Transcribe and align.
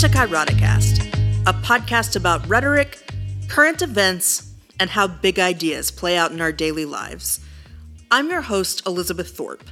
to 0.00 0.08
Kairoticast, 0.08 1.12
a 1.46 1.52
podcast 1.52 2.16
about 2.16 2.48
rhetoric, 2.48 3.06
current 3.48 3.82
events, 3.82 4.50
and 4.78 4.88
how 4.88 5.06
big 5.06 5.38
ideas 5.38 5.90
play 5.90 6.16
out 6.16 6.32
in 6.32 6.40
our 6.40 6.52
daily 6.52 6.86
lives. 6.86 7.38
I'm 8.10 8.30
your 8.30 8.40
host, 8.40 8.80
Elizabeth 8.86 9.36
Thorpe. 9.36 9.62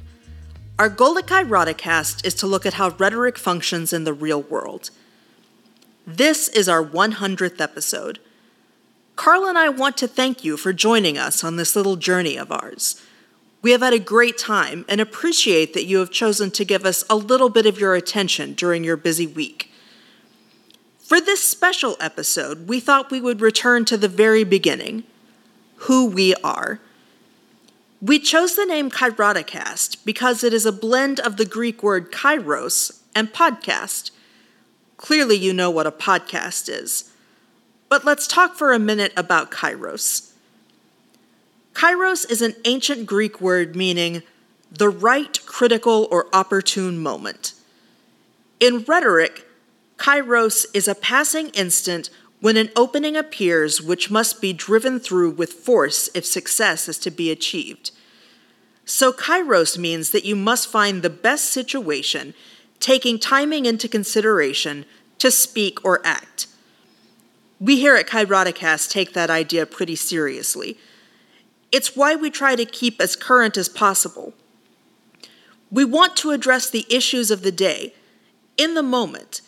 Our 0.77 0.87
goal 0.87 1.17
at 1.17 1.25
Kairoticast 1.25 2.23
is 2.23 2.35
to 2.35 2.45
look 2.45 2.67
at 2.67 2.75
how 2.75 2.89
rhetoric 2.89 3.39
functions 3.39 3.91
in 3.91 4.03
the 4.03 4.13
real 4.13 4.43
world. 4.43 4.91
This 6.05 6.47
is 6.47 6.69
our 6.69 6.85
100th 6.85 7.59
episode. 7.59 8.19
Carl 9.15 9.47
and 9.47 9.57
I 9.57 9.69
want 9.69 9.97
to 9.97 10.07
thank 10.07 10.43
you 10.43 10.57
for 10.57 10.73
joining 10.73 11.17
us 11.17 11.43
on 11.43 11.55
this 11.55 11.75
little 11.75 11.95
journey 11.95 12.37
of 12.37 12.51
ours. 12.51 13.01
We 13.63 13.71
have 13.71 13.81
had 13.81 13.93
a 13.93 13.99
great 13.99 14.37
time 14.37 14.85
and 14.87 15.01
appreciate 15.01 15.73
that 15.73 15.85
you 15.85 15.97
have 15.97 16.11
chosen 16.11 16.51
to 16.51 16.63
give 16.63 16.85
us 16.85 17.03
a 17.09 17.15
little 17.15 17.49
bit 17.49 17.65
of 17.65 17.79
your 17.79 17.95
attention 17.95 18.53
during 18.53 18.83
your 18.83 18.95
busy 18.95 19.25
week. 19.25 19.68
For 21.09 21.19
this 21.19 21.43
special 21.43 21.97
episode, 21.99 22.67
we 22.67 22.79
thought 22.79 23.09
we 23.09 23.19
would 23.19 23.41
return 23.41 23.83
to 23.85 23.97
the 23.97 24.07
very 24.07 24.43
beginning 24.43 25.05
who 25.87 26.05
we 26.05 26.35
are. 26.43 26.79
We 27.99 28.19
chose 28.19 28.55
the 28.55 28.67
name 28.67 28.91
Kairoticast 28.91 30.05
because 30.05 30.43
it 30.43 30.53
is 30.53 30.67
a 30.67 30.71
blend 30.71 31.19
of 31.19 31.37
the 31.37 31.47
Greek 31.47 31.81
word 31.81 32.11
kairos 32.11 32.99
and 33.15 33.33
podcast. 33.33 34.11
Clearly, 34.97 35.35
you 35.35 35.51
know 35.51 35.71
what 35.71 35.87
a 35.87 35.91
podcast 35.91 36.69
is. 36.69 37.11
But 37.89 38.05
let's 38.05 38.27
talk 38.27 38.53
for 38.53 38.71
a 38.71 38.77
minute 38.77 39.13
about 39.17 39.49
kairos. 39.49 40.33
Kairos 41.73 42.29
is 42.29 42.43
an 42.43 42.53
ancient 42.65 43.07
Greek 43.07 43.41
word 43.41 43.75
meaning 43.75 44.21
the 44.71 44.89
right, 44.89 45.43
critical, 45.47 46.07
or 46.11 46.27
opportune 46.31 46.99
moment. 46.99 47.55
In 48.59 48.83
rhetoric, 48.83 49.47
kairos 49.99 50.65
is 50.73 50.87
a 50.87 50.95
passing 50.95 51.49
instant 51.49 52.09
when 52.39 52.57
an 52.57 52.69
opening 52.75 53.17
appears 53.17 53.81
which 53.81 54.09
must 54.09 54.41
be 54.41 54.53
driven 54.53 54.99
through 54.99 55.31
with 55.31 55.53
force 55.53 56.09
if 56.15 56.25
success 56.25 56.87
is 56.87 56.97
to 56.99 57.11
be 57.11 57.29
achieved. 57.29 57.91
So, 58.85 59.11
kairos 59.11 59.77
means 59.77 60.11
that 60.11 60.25
you 60.25 60.35
must 60.35 60.71
find 60.71 61.01
the 61.01 61.09
best 61.09 61.45
situation, 61.45 62.33
taking 62.79 63.19
timing 63.19 63.65
into 63.65 63.87
consideration, 63.87 64.85
to 65.19 65.29
speak 65.29 65.83
or 65.85 66.01
act. 66.05 66.47
We 67.59 67.79
here 67.79 67.95
at 67.95 68.07
Kairoticast 68.07 68.89
take 68.89 69.13
that 69.13 69.29
idea 69.29 69.65
pretty 69.65 69.97
seriously. 69.97 70.77
It's 71.71 71.95
why 71.95 72.15
we 72.15 72.31
try 72.31 72.55
to 72.55 72.65
keep 72.65 72.99
as 73.01 73.15
current 73.15 73.57
as 73.57 73.69
possible. 73.69 74.33
We 75.69 75.85
want 75.85 76.15
to 76.17 76.31
address 76.31 76.69
the 76.69 76.85
issues 76.89 77.29
of 77.29 77.43
the 77.43 77.51
day 77.51 77.93
in 78.57 78.73
the 78.73 78.81
moment, 78.81 79.41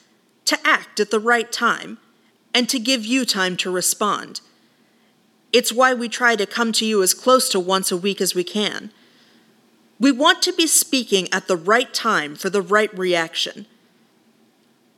to 0.46 0.58
act 0.66 1.00
at 1.00 1.12
the 1.12 1.20
right 1.20 1.52
time, 1.52 1.98
and 2.54 2.68
to 2.70 2.80
give 2.80 3.06
you 3.06 3.26
time 3.26 3.56
to 3.58 3.72
respond. 3.72 4.42
It's 5.54 5.72
why 5.72 5.94
we 5.94 6.10
try 6.10 6.36
to 6.36 6.46
come 6.46 6.72
to 6.74 6.86
you 6.86 7.04
as 7.04 7.14
close 7.14 7.50
to 7.50 7.60
once 7.60 7.92
a 7.92 7.98
week 7.98 8.22
as 8.22 8.36
we 8.36 8.44
can. 8.44 8.92
We 10.00 10.12
want 10.12 10.42
to 10.44 10.54
be 10.54 10.68
speaking 10.68 11.32
at 11.32 11.48
the 11.48 11.58
right 11.58 11.94
time 11.94 12.36
for 12.36 12.50
the 12.50 12.62
right 12.62 12.96
reaction. 12.98 13.68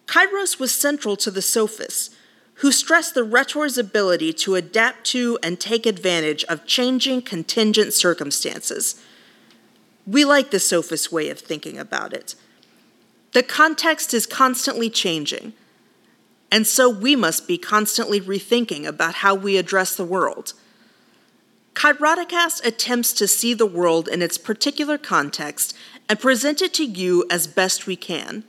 Kairos 0.08 0.60
was 0.60 0.74
central 0.74 1.16
to 1.18 1.32
the 1.32 1.42
sophists 1.42 2.16
who 2.56 2.72
stressed 2.72 3.14
the 3.14 3.24
rhetor's 3.24 3.78
ability 3.78 4.32
to 4.32 4.56
adapt 4.56 5.06
to 5.06 5.40
and 5.42 5.60
take 5.60 5.86
advantage 5.86 6.44
of 6.46 6.66
changing 6.66 7.22
contingent 7.22 7.94
circumstances. 7.94 9.02
We 10.06 10.24
like 10.24 10.52
the 10.52 10.60
sophist 10.60 11.12
way 11.12 11.30
of 11.30 11.40
thinking 11.40 11.78
about 11.78 12.14
it. 12.14 12.36
The 13.34 13.44
context 13.44 14.14
is 14.14 14.26
constantly 14.26 14.90
changing, 14.90 15.54
and 16.52 16.66
so 16.68 16.88
we 16.90 17.16
must 17.16 17.48
be 17.48 17.58
constantly 17.58 18.22
rethinking 18.22 18.86
about 18.86 19.16
how 19.16 19.34
we 19.34 19.58
address 19.58 19.96
the 19.96 20.04
world. 20.04 20.54
Kairoticast 21.74 22.64
attempts 22.64 23.14
to 23.14 23.28
see 23.28 23.54
the 23.54 23.66
world 23.66 24.08
in 24.08 24.22
its 24.22 24.38
particular 24.38 24.98
context 24.98 25.76
and 26.08 26.20
present 26.20 26.62
it 26.62 26.74
to 26.76 26.86
you 26.86 27.26
as 27.32 27.48
best 27.48 27.88
we 27.88 27.96
can. 27.96 28.44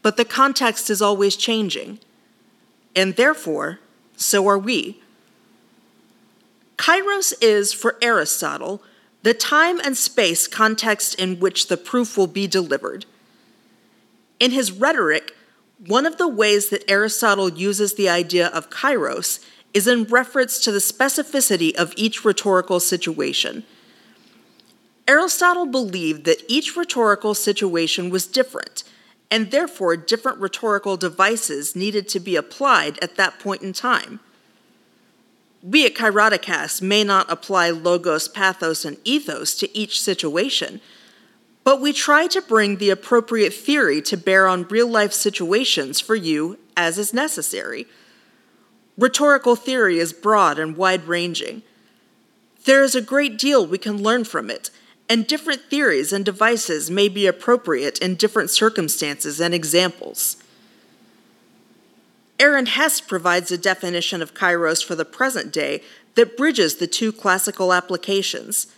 But 0.00 0.16
the 0.16 0.24
context 0.24 0.88
is 0.88 1.02
always 1.02 1.36
changing 1.36 1.98
and 2.96 3.14
therefore, 3.14 3.78
so 4.16 4.48
are 4.48 4.58
we. 4.58 5.02
Kairos 6.78 7.34
is, 7.42 7.74
for 7.74 7.96
Aristotle, 8.00 8.82
the 9.22 9.34
time 9.34 9.78
and 9.80 9.96
space 9.96 10.48
context 10.48 11.14
in 11.16 11.38
which 11.38 11.68
the 11.68 11.76
proof 11.76 12.16
will 12.16 12.26
be 12.26 12.46
delivered. 12.46 13.04
In 14.38 14.50
his 14.50 14.72
rhetoric, 14.72 15.34
one 15.86 16.06
of 16.06 16.16
the 16.16 16.28
ways 16.28 16.68
that 16.70 16.88
Aristotle 16.88 17.50
uses 17.50 17.94
the 17.94 18.08
idea 18.08 18.48
of 18.48 18.70
kairos 18.70 19.44
is 19.74 19.86
in 19.86 20.04
reference 20.04 20.58
to 20.60 20.72
the 20.72 20.78
specificity 20.78 21.74
of 21.74 21.92
each 21.96 22.24
rhetorical 22.24 22.80
situation. 22.80 23.64
Aristotle 25.06 25.66
believed 25.66 26.24
that 26.24 26.42
each 26.48 26.76
rhetorical 26.76 27.34
situation 27.34 28.10
was 28.10 28.26
different 28.26 28.84
and 29.30 29.50
therefore 29.50 29.96
different 29.96 30.38
rhetorical 30.38 30.96
devices 30.96 31.76
needed 31.76 32.08
to 32.08 32.20
be 32.20 32.36
applied 32.36 32.98
at 33.00 33.16
that 33.16 33.38
point 33.38 33.62
in 33.62 33.72
time. 33.72 34.20
We 35.62 35.84
at 35.84 35.94
Kairoticast 35.94 36.80
may 36.80 37.02
not 37.02 37.30
apply 37.30 37.70
logos, 37.70 38.28
pathos, 38.28 38.84
and 38.84 38.98
ethos 39.04 39.54
to 39.56 39.76
each 39.76 40.00
situation, 40.00 40.80
but 41.66 41.80
we 41.80 41.92
try 41.92 42.28
to 42.28 42.40
bring 42.40 42.76
the 42.76 42.90
appropriate 42.90 43.52
theory 43.52 44.00
to 44.00 44.16
bear 44.16 44.46
on 44.46 44.68
real 44.68 44.86
life 44.86 45.12
situations 45.12 45.98
for 46.00 46.14
you 46.14 46.56
as 46.76 46.96
is 46.96 47.12
necessary. 47.12 47.88
Rhetorical 48.96 49.56
theory 49.56 49.98
is 49.98 50.12
broad 50.12 50.60
and 50.60 50.76
wide 50.76 51.08
ranging. 51.08 51.64
There 52.66 52.84
is 52.84 52.94
a 52.94 53.00
great 53.00 53.36
deal 53.36 53.66
we 53.66 53.78
can 53.78 54.00
learn 54.00 54.22
from 54.22 54.48
it 54.48 54.70
and 55.08 55.26
different 55.26 55.62
theories 55.62 56.12
and 56.12 56.24
devices 56.24 56.88
may 56.88 57.08
be 57.08 57.26
appropriate 57.26 57.98
in 57.98 58.14
different 58.14 58.50
circumstances 58.50 59.40
and 59.40 59.52
examples. 59.52 60.36
Aaron 62.38 62.66
Hess 62.66 63.00
provides 63.00 63.50
a 63.50 63.58
definition 63.58 64.22
of 64.22 64.34
kairos 64.34 64.84
for 64.84 64.94
the 64.94 65.04
present 65.04 65.52
day 65.52 65.82
that 66.14 66.36
bridges 66.36 66.76
the 66.76 66.86
two 66.86 67.10
classical 67.10 67.72
applications. 67.72 68.68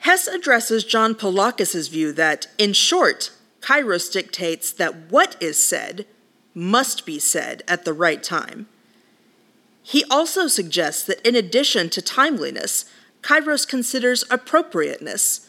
Hess 0.00 0.26
addresses 0.26 0.84
John 0.84 1.14
Poulakos' 1.14 1.88
view 1.90 2.12
that, 2.12 2.46
in 2.58 2.72
short, 2.72 3.30
kairos 3.60 4.10
dictates 4.10 4.72
that 4.72 5.10
what 5.10 5.36
is 5.40 5.62
said 5.62 6.06
must 6.54 7.06
be 7.06 7.18
said 7.18 7.62
at 7.68 7.84
the 7.84 7.92
right 7.92 8.22
time. 8.22 8.66
He 9.82 10.04
also 10.10 10.46
suggests 10.46 11.04
that 11.04 11.26
in 11.26 11.34
addition 11.34 11.90
to 11.90 12.02
timeliness, 12.02 12.84
Kairos 13.22 13.68
considers 13.68 14.24
appropriateness. 14.30 15.48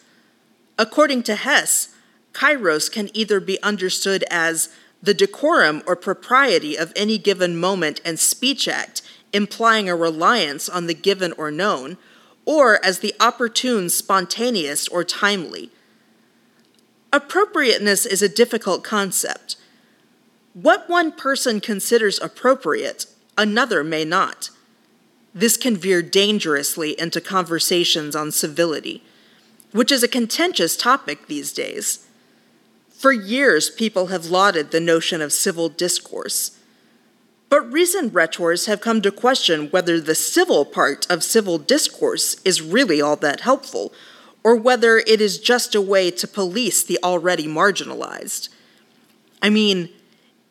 According 0.77 1.23
to 1.23 1.35
Hess, 1.35 1.89
Kairos 2.33 2.91
can 2.91 3.09
either 3.13 3.39
be 3.39 3.61
understood 3.63 4.23
as 4.29 4.69
the 5.01 5.13
decorum 5.13 5.81
or 5.85 5.95
propriety 5.95 6.77
of 6.77 6.93
any 6.95 7.17
given 7.17 7.57
moment 7.57 8.01
and 8.03 8.19
speech 8.19 8.67
act, 8.67 9.01
implying 9.33 9.89
a 9.89 9.95
reliance 9.95 10.67
on 10.67 10.87
the 10.87 10.93
given 10.93 11.33
or 11.33 11.51
known, 11.51 11.97
or 12.45 12.83
as 12.83 12.99
the 12.99 13.13
opportune, 13.19 13.89
spontaneous, 13.89 14.87
or 14.87 15.03
timely. 15.03 15.69
Appropriateness 17.13 18.05
is 18.05 18.21
a 18.21 18.29
difficult 18.29 18.83
concept. 18.83 19.57
What 20.53 20.89
one 20.89 21.11
person 21.11 21.59
considers 21.59 22.19
appropriate, 22.19 23.05
another 23.37 23.83
may 23.83 24.05
not. 24.05 24.49
This 25.33 25.55
can 25.55 25.77
veer 25.77 26.01
dangerously 26.01 26.99
into 26.99 27.21
conversations 27.21 28.15
on 28.15 28.31
civility, 28.31 29.03
which 29.71 29.91
is 29.91 30.03
a 30.03 30.07
contentious 30.07 30.75
topic 30.75 31.27
these 31.27 31.53
days. 31.53 32.05
For 32.89 33.11
years, 33.11 33.69
people 33.69 34.07
have 34.07 34.27
lauded 34.27 34.71
the 34.71 34.79
notion 34.79 35.21
of 35.21 35.33
civil 35.33 35.69
discourse. 35.69 36.57
But 37.51 37.69
recent 37.69 38.13
rhetors 38.13 38.67
have 38.67 38.79
come 38.79 39.01
to 39.01 39.11
question 39.11 39.67
whether 39.71 39.99
the 39.99 40.15
civil 40.15 40.63
part 40.63 41.05
of 41.11 41.21
civil 41.21 41.57
discourse 41.57 42.41
is 42.45 42.61
really 42.61 43.01
all 43.01 43.17
that 43.17 43.41
helpful, 43.41 43.91
or 44.41 44.55
whether 44.55 44.99
it 44.99 45.19
is 45.19 45.37
just 45.37 45.75
a 45.75 45.81
way 45.81 46.11
to 46.11 46.27
police 46.29 46.81
the 46.81 46.97
already 47.03 47.47
marginalized. 47.47 48.47
I 49.41 49.49
mean, 49.49 49.89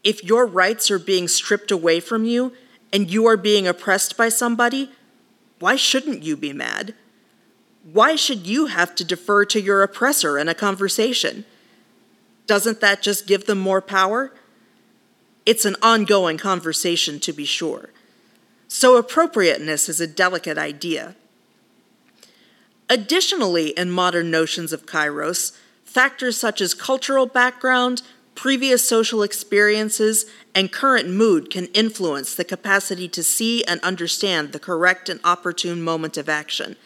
if 0.05 0.23
your 0.23 0.45
rights 0.45 0.91
are 0.91 0.99
being 0.99 1.27
stripped 1.27 1.71
away 1.71 2.01
from 2.01 2.27
you, 2.27 2.53
and 2.93 3.11
you 3.11 3.25
are 3.27 3.39
being 3.39 3.67
oppressed 3.67 4.19
by 4.19 4.29
somebody, 4.29 4.91
why 5.59 5.77
shouldn't 5.77 6.23
you 6.23 6.37
be 6.37 6.53
mad? 6.53 6.95
Why 7.91 8.15
should 8.15 8.47
you 8.47 8.67
have 8.67 8.95
to 8.97 9.05
defer 9.05 9.47
to 9.47 9.61
your 9.61 9.83
oppressor 9.83 10.37
in 10.37 10.51
a 10.51 10.55
conversation? 10.55 11.47
Doesn't 12.47 12.83
that 12.83 13.01
just 13.01 13.27
give 13.27 13.47
them 13.47 13.59
more 13.59 13.81
power? 13.81 14.33
It's 15.47 15.65
an 15.65 15.77
ongoing 15.83 16.39
conversation, 16.39 17.21
to 17.21 17.33
be 17.33 17.45
sure. 17.45 17.91
So, 18.69 18.97
appropriateness 18.97 19.89
is 19.89 20.01
a 20.01 20.07
delicate 20.07 20.59
idea. 20.59 21.17
Additionally, 22.89 23.69
in 23.71 23.91
modern 23.91 24.31
notions 24.31 24.73
of 24.73 24.87
kairos, 24.87 25.57
factors 25.85 26.37
such 26.37 26.61
as 26.61 26.75
cultural 26.75 27.27
background, 27.27 28.03
previous 28.35 28.89
social 28.89 29.23
experiences, 29.23 30.27
and 30.55 30.73
current 30.73 31.09
mood 31.09 31.51
can 31.51 31.67
influence 31.67 32.35
the 32.35 32.45
capacity 32.45 33.09
to 33.09 33.23
see 33.23 33.65
and 33.65 33.81
understand 33.81 34.53
the 34.53 34.59
correct 34.59 35.09
and 35.09 35.21
opportune 35.25 35.83
moment 35.83 36.17
of 36.17 36.29
action. 36.29 36.77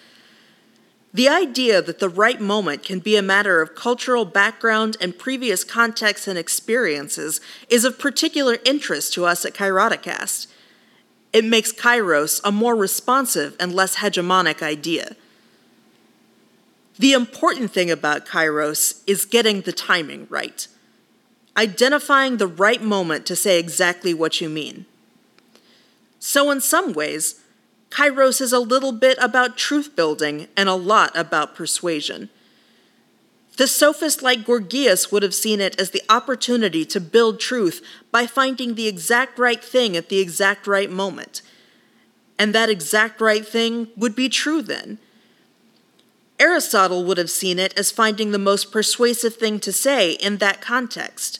The 1.14 1.28
idea 1.28 1.80
that 1.80 2.00
the 2.00 2.08
right 2.08 2.40
moment 2.40 2.82
can 2.82 2.98
be 2.98 3.14
a 3.14 3.22
matter 3.22 3.62
of 3.62 3.76
cultural 3.76 4.24
background 4.24 4.96
and 5.00 5.16
previous 5.16 5.62
contexts 5.62 6.26
and 6.26 6.36
experiences 6.36 7.40
is 7.68 7.84
of 7.84 8.00
particular 8.00 8.58
interest 8.64 9.14
to 9.14 9.24
us 9.24 9.44
at 9.44 9.54
Kairoticast. 9.54 10.48
It 11.32 11.44
makes 11.44 11.72
Kairos 11.72 12.40
a 12.42 12.50
more 12.50 12.74
responsive 12.74 13.56
and 13.60 13.72
less 13.72 13.96
hegemonic 13.96 14.60
idea. 14.60 15.14
The 16.98 17.12
important 17.12 17.70
thing 17.70 17.92
about 17.92 18.26
Kairos 18.26 19.00
is 19.06 19.24
getting 19.24 19.60
the 19.60 19.72
timing 19.72 20.26
right, 20.28 20.66
identifying 21.56 22.38
the 22.38 22.48
right 22.48 22.82
moment 22.82 23.24
to 23.26 23.36
say 23.36 23.60
exactly 23.60 24.14
what 24.14 24.40
you 24.40 24.48
mean. 24.48 24.84
So, 26.18 26.50
in 26.50 26.60
some 26.60 26.92
ways, 26.92 27.40
Kairos 27.94 28.40
is 28.40 28.52
a 28.52 28.58
little 28.58 28.90
bit 28.90 29.16
about 29.20 29.56
truth 29.56 29.94
building 29.94 30.48
and 30.56 30.68
a 30.68 30.74
lot 30.74 31.16
about 31.16 31.54
persuasion. 31.54 32.28
The 33.56 33.68
sophist 33.68 34.20
like 34.20 34.44
Gorgias 34.44 35.12
would 35.12 35.22
have 35.22 35.32
seen 35.32 35.60
it 35.60 35.78
as 35.78 35.90
the 35.90 36.02
opportunity 36.08 36.84
to 36.86 37.00
build 37.00 37.38
truth 37.38 37.86
by 38.10 38.26
finding 38.26 38.74
the 38.74 38.88
exact 38.88 39.38
right 39.38 39.62
thing 39.62 39.96
at 39.96 40.08
the 40.08 40.18
exact 40.18 40.66
right 40.66 40.90
moment. 40.90 41.40
And 42.36 42.52
that 42.52 42.68
exact 42.68 43.20
right 43.20 43.46
thing 43.46 43.86
would 43.96 44.16
be 44.16 44.28
true 44.28 44.60
then. 44.60 44.98
Aristotle 46.40 47.04
would 47.04 47.16
have 47.16 47.30
seen 47.30 47.60
it 47.60 47.78
as 47.78 47.92
finding 47.92 48.32
the 48.32 48.40
most 48.40 48.72
persuasive 48.72 49.36
thing 49.36 49.60
to 49.60 49.72
say 49.72 50.14
in 50.14 50.38
that 50.38 50.60
context. 50.60 51.38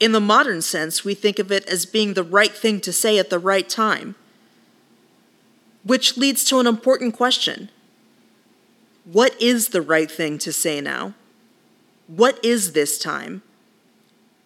In 0.00 0.10
the 0.10 0.18
modern 0.18 0.60
sense, 0.60 1.04
we 1.04 1.14
think 1.14 1.38
of 1.38 1.52
it 1.52 1.64
as 1.68 1.86
being 1.86 2.14
the 2.14 2.24
right 2.24 2.52
thing 2.52 2.80
to 2.80 2.92
say 2.92 3.16
at 3.16 3.30
the 3.30 3.38
right 3.38 3.68
time. 3.68 4.16
Which 5.86 6.16
leads 6.16 6.42
to 6.46 6.58
an 6.58 6.66
important 6.66 7.14
question 7.14 7.70
What 9.04 9.40
is 9.40 9.68
the 9.68 9.82
right 9.82 10.10
thing 10.10 10.36
to 10.38 10.52
say 10.52 10.80
now? 10.80 11.14
What 12.08 12.44
is 12.44 12.72
this 12.72 12.98
time? 12.98 13.42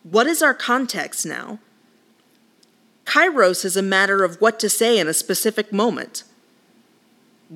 What 0.03 0.27
is 0.27 0.43
our 0.43 0.55
context 0.55 1.25
now? 1.25 1.59
Kairos 3.07 3.65
is 3.65 3.77
a 3.77 3.83
matter 3.83 4.23
of 4.23 4.41
what 4.41 4.61
to 4.61 4.69
say 4.69 4.99
in 4.99 5.09
a 5.09 5.15
specific 5.15 5.73
moment. 5.73 6.25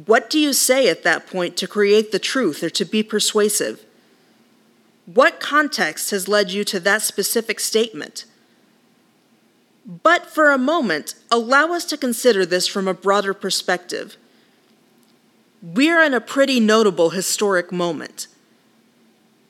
What 0.07 0.29
do 0.29 0.39
you 0.39 0.53
say 0.53 0.89
at 0.89 1.05
that 1.05 1.27
point 1.27 1.57
to 1.59 1.69
create 1.69 2.11
the 2.11 2.19
truth 2.19 2.63
or 2.63 2.71
to 2.71 2.85
be 2.85 3.03
persuasive? 3.03 3.85
What 5.07 5.41
context 5.41 6.11
has 6.11 6.27
led 6.27 6.51
you 6.51 6.65
to 6.65 6.81
that 6.81 7.03
specific 7.03 7.61
statement? 7.61 8.25
But 9.87 10.27
for 10.27 10.51
a 10.51 10.59
moment, 10.59 11.15
allow 11.31 11.73
us 11.73 11.85
to 11.87 11.97
consider 11.97 12.47
this 12.47 12.67
from 12.67 12.89
a 12.89 12.95
broader 12.95 13.35
perspective. 13.35 14.17
We're 15.63 16.03
in 16.03 16.15
a 16.15 16.21
pretty 16.21 16.59
notable 16.59 17.11
historic 17.11 17.71
moment. 17.71 18.27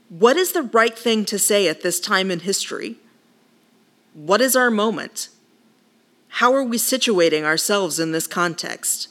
What 0.08 0.36
is 0.36 0.52
the 0.52 0.62
right 0.62 0.96
thing 0.96 1.24
to 1.26 1.38
say 1.38 1.68
at 1.68 1.82
this 1.82 2.00
time 2.00 2.30
in 2.30 2.40
history? 2.40 2.96
What 4.12 4.40
is 4.40 4.54
our 4.54 4.70
moment? 4.70 5.28
How 6.28 6.52
are 6.54 6.64
we 6.64 6.78
situating 6.78 7.42
ourselves 7.42 8.00
in 8.00 8.12
this 8.12 8.26
context? 8.26 9.08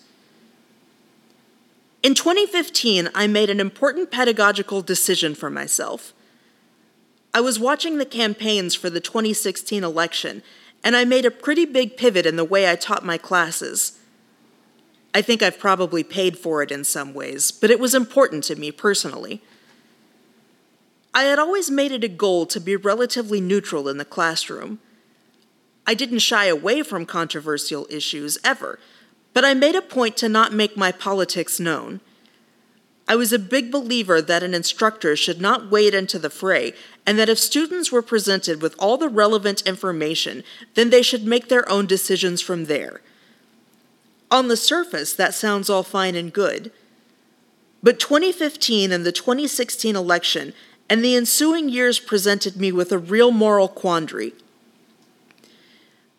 In 2.02 2.16
2015, 2.16 3.10
I 3.16 3.28
made 3.28 3.50
an 3.50 3.62
important 3.62 4.12
pedagogical 4.12 4.82
decision 4.82 5.36
for 5.36 5.50
myself. 5.50 6.14
I 7.34 7.40
was 7.40 7.60
watching 7.60 7.98
the 7.98 8.06
campaigns 8.06 8.76
for 8.76 8.90
the 8.90 9.00
2016 9.00 9.84
election 9.84 10.44
and 10.84 10.96
I 10.96 11.06
made 11.06 11.26
a 11.26 11.32
pretty 11.32 11.66
big 11.66 11.98
pivot 11.98 12.26
in 12.26 12.36
the 12.36 12.44
way 12.44 12.70
I 12.70 12.76
taught 12.76 13.06
my 13.06 13.18
classes. 13.18 14.00
I 15.14 15.22
think 15.22 15.42
I've 15.42 15.60
probably 15.60 16.04
paid 16.04 16.38
for 16.38 16.62
it 16.64 16.72
in 16.72 16.84
some 16.84 17.14
ways, 17.14 17.52
but 17.52 17.70
it 17.72 17.80
was 17.80 17.94
important 17.94 18.44
to 18.46 18.56
me 18.56 18.72
personally. 18.72 19.42
I 21.14 21.24
had 21.24 21.38
always 21.38 21.70
made 21.70 21.92
it 21.92 22.04
a 22.04 22.08
goal 22.08 22.46
to 22.48 22.60
be 22.60 22.76
relatively 22.76 23.40
neutral 23.40 23.88
in 23.88 23.98
the 23.98 24.06
classroom. 24.06 24.80
I 25.86 25.94
didn't 25.94 26.20
shy 26.20 26.46
away 26.46 26.82
from 26.82 27.06
controversial 27.06 27.86
issues 27.90 28.40
ever, 28.44 28.80
but 29.34 29.46
I 29.46 29.54
made 29.54 29.76
a 29.76 29.82
point 29.82 30.18
to 30.18 30.30
not 30.30 30.54
make 30.54 30.76
my 30.76 30.92
politics 30.92 31.60
known. 31.60 32.02
I 33.08 33.16
was 33.16 33.34
a 33.34 33.40
big 33.40 33.72
believer 33.72 34.22
that 34.22 34.44
an 34.44 34.54
instructor 34.54 35.16
should 35.16 35.42
not 35.42 35.70
wade 35.70 35.94
into 35.94 36.18
the 36.18 36.30
fray, 36.30 36.74
and 37.06 37.20
that 37.20 37.30
if 37.30 37.38
students 37.38 37.92
were 37.92 38.02
presented 38.02 38.62
with 38.62 38.76
all 38.80 38.98
the 38.98 39.10
relevant 39.10 39.62
information, 39.68 40.44
then 40.76 40.90
they 40.90 41.02
should 41.02 41.26
make 41.26 41.50
their 41.50 41.70
own 41.70 41.86
decisions 41.86 42.42
from 42.42 42.66
there. 42.66 43.02
On 44.32 44.48
the 44.48 44.58
surface, 44.58 45.14
that 45.14 45.34
sounds 45.34 45.70
all 45.70 45.84
fine 45.84 46.16
and 46.16 46.32
good. 46.32 46.72
But 47.84 48.00
2015 48.00 48.94
and 48.94 49.06
the 49.06 49.12
2016 49.12 49.96
election 49.96 50.54
and 50.90 51.04
the 51.04 51.16
ensuing 51.16 51.70
years 51.70 52.00
presented 52.00 52.56
me 52.56 52.72
with 52.72 52.92
a 52.92 52.98
real 52.98 53.32
moral 53.32 53.68
quandary. 53.68 54.34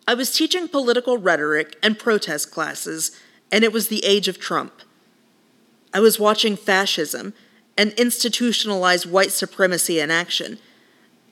I 0.07 0.13
was 0.13 0.37
teaching 0.37 0.69
political 0.69 1.17
rhetoric 1.17 1.77
and 1.83 1.99
protest 1.99 2.51
classes, 2.51 3.19
and 3.51 3.65
it 3.65 3.73
was 3.73 3.89
the 3.89 4.05
age 4.05 4.29
of 4.29 4.39
Trump. 4.39 4.83
I 5.95 6.01
was 6.01 6.19
watching 6.19 6.57
fascism 6.57 7.33
and 7.79 7.93
institutionalized 7.93 9.07
white 9.07 9.31
supremacy 9.31 10.01
in 10.01 10.11
action, 10.11 10.59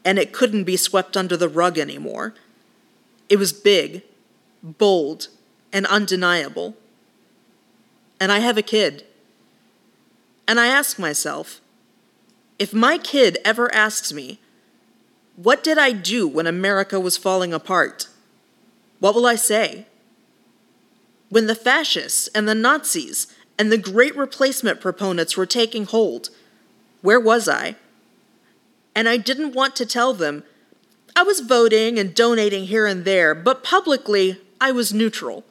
and 0.05 0.19
it 0.19 0.33
couldn't 0.33 0.65
be 0.65 0.77
swept 0.77 1.17
under 1.17 1.37
the 1.37 1.49
rug 1.49 1.79
anymore. 1.79 2.35
It 3.29 3.37
was 3.37 3.53
big, 3.53 4.03
bold, 4.63 5.29
and 5.73 5.85
undeniable. 5.87 6.77
And 8.21 8.31
I 8.31 8.39
have 8.39 8.57
a 8.57 8.63
kid. 8.63 9.05
And 10.47 10.61
I 10.61 10.69
ask 10.69 10.99
myself 10.99 11.61
if 12.59 12.73
my 12.73 12.99
kid 12.99 13.39
ever 13.45 13.73
asks 13.75 14.13
me, 14.13 14.39
What 15.35 15.65
did 15.65 15.79
I 15.79 15.91
do 15.91 16.29
when 16.29 16.47
America 16.47 17.01
was 17.01 17.17
falling 17.17 17.53
apart? 17.53 18.07
What 19.01 19.15
will 19.15 19.27
I 19.27 19.35
say? 19.35 19.87
When 21.29 21.47
the 21.47 21.55
fascists 21.57 22.29
and 22.29 22.47
the 22.47 22.55
Nazis 22.55 23.27
and 23.63 23.71
the 23.71 23.79
great 23.79 24.17
replacement 24.17 24.81
proponents 24.81 25.37
were 25.37 25.47
taking 25.47 25.85
hold. 25.85 26.31
Where 27.01 27.21
was 27.21 27.49
I? 27.49 27.77
And 28.93 29.09
I 29.09 29.17
didn't 29.17 29.55
want 29.55 29.77
to 29.77 29.87
tell 29.87 30.13
them. 30.13 30.43
I 31.15 31.23
was 31.23 31.39
voting 31.39 31.97
and 31.97 32.13
donating 32.13 32.65
here 32.65 32.87
and 32.87 33.05
there, 33.05 33.37
but 33.37 33.63
publicly, 33.63 34.41
I 34.61 34.73
was 34.73 34.93
neutral. 34.93 35.45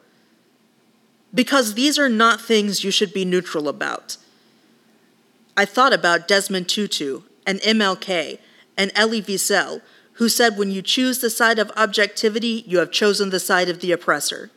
Because 1.32 1.72
these 1.72 1.98
are 1.98 2.10
not 2.10 2.38
things 2.38 2.84
you 2.84 2.90
should 2.90 3.14
be 3.14 3.24
neutral 3.24 3.66
about. 3.66 4.18
I 5.56 5.64
thought 5.64 5.94
about 5.94 6.28
Desmond 6.28 6.68
Tutu 6.68 7.22
and 7.46 7.60
MLK 7.60 8.40
and 8.76 8.92
Elie 8.94 9.22
Wiesel, 9.22 9.80
who 10.16 10.28
said 10.28 10.58
when 10.58 10.70
you 10.70 10.82
choose 10.82 11.20
the 11.20 11.30
side 11.30 11.58
of 11.58 11.72
objectivity, 11.78 12.62
you 12.66 12.76
have 12.76 12.90
chosen 12.92 13.30
the 13.30 13.40
side 13.40 13.70
of 13.70 13.80
the 13.80 13.90
oppressor. 13.90 14.50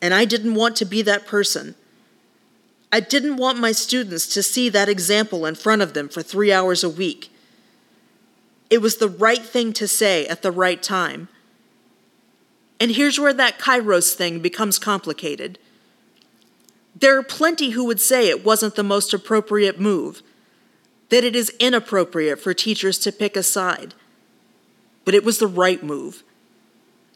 And 0.00 0.14
I 0.14 0.24
didn't 0.24 0.54
want 0.54 0.76
to 0.76 0.84
be 0.84 1.02
that 1.02 1.26
person. 1.26 1.74
I 2.92 3.00
didn't 3.00 3.36
want 3.36 3.58
my 3.58 3.72
students 3.72 4.26
to 4.34 4.42
see 4.42 4.68
that 4.68 4.88
example 4.88 5.46
in 5.46 5.54
front 5.54 5.82
of 5.82 5.94
them 5.94 6.08
for 6.08 6.22
three 6.22 6.52
hours 6.52 6.82
a 6.82 6.88
week. 6.88 7.32
It 8.68 8.82
was 8.82 8.96
the 8.96 9.08
right 9.08 9.42
thing 9.42 9.72
to 9.74 9.86
say 9.86 10.26
at 10.26 10.42
the 10.42 10.52
right 10.52 10.82
time. 10.82 11.28
And 12.80 12.92
here's 12.92 13.20
where 13.20 13.32
that 13.32 13.58
kairos 13.58 14.14
thing 14.14 14.40
becomes 14.40 14.78
complicated. 14.78 15.58
There 16.98 17.16
are 17.18 17.22
plenty 17.22 17.70
who 17.70 17.84
would 17.84 18.00
say 18.00 18.28
it 18.28 18.44
wasn't 18.44 18.74
the 18.74 18.82
most 18.82 19.14
appropriate 19.14 19.78
move, 19.78 20.22
that 21.10 21.24
it 21.24 21.36
is 21.36 21.52
inappropriate 21.60 22.40
for 22.40 22.54
teachers 22.54 22.98
to 23.00 23.12
pick 23.12 23.36
a 23.36 23.42
side. 23.42 23.94
But 25.04 25.14
it 25.14 25.24
was 25.24 25.38
the 25.38 25.46
right 25.46 25.82
move. 25.82 26.22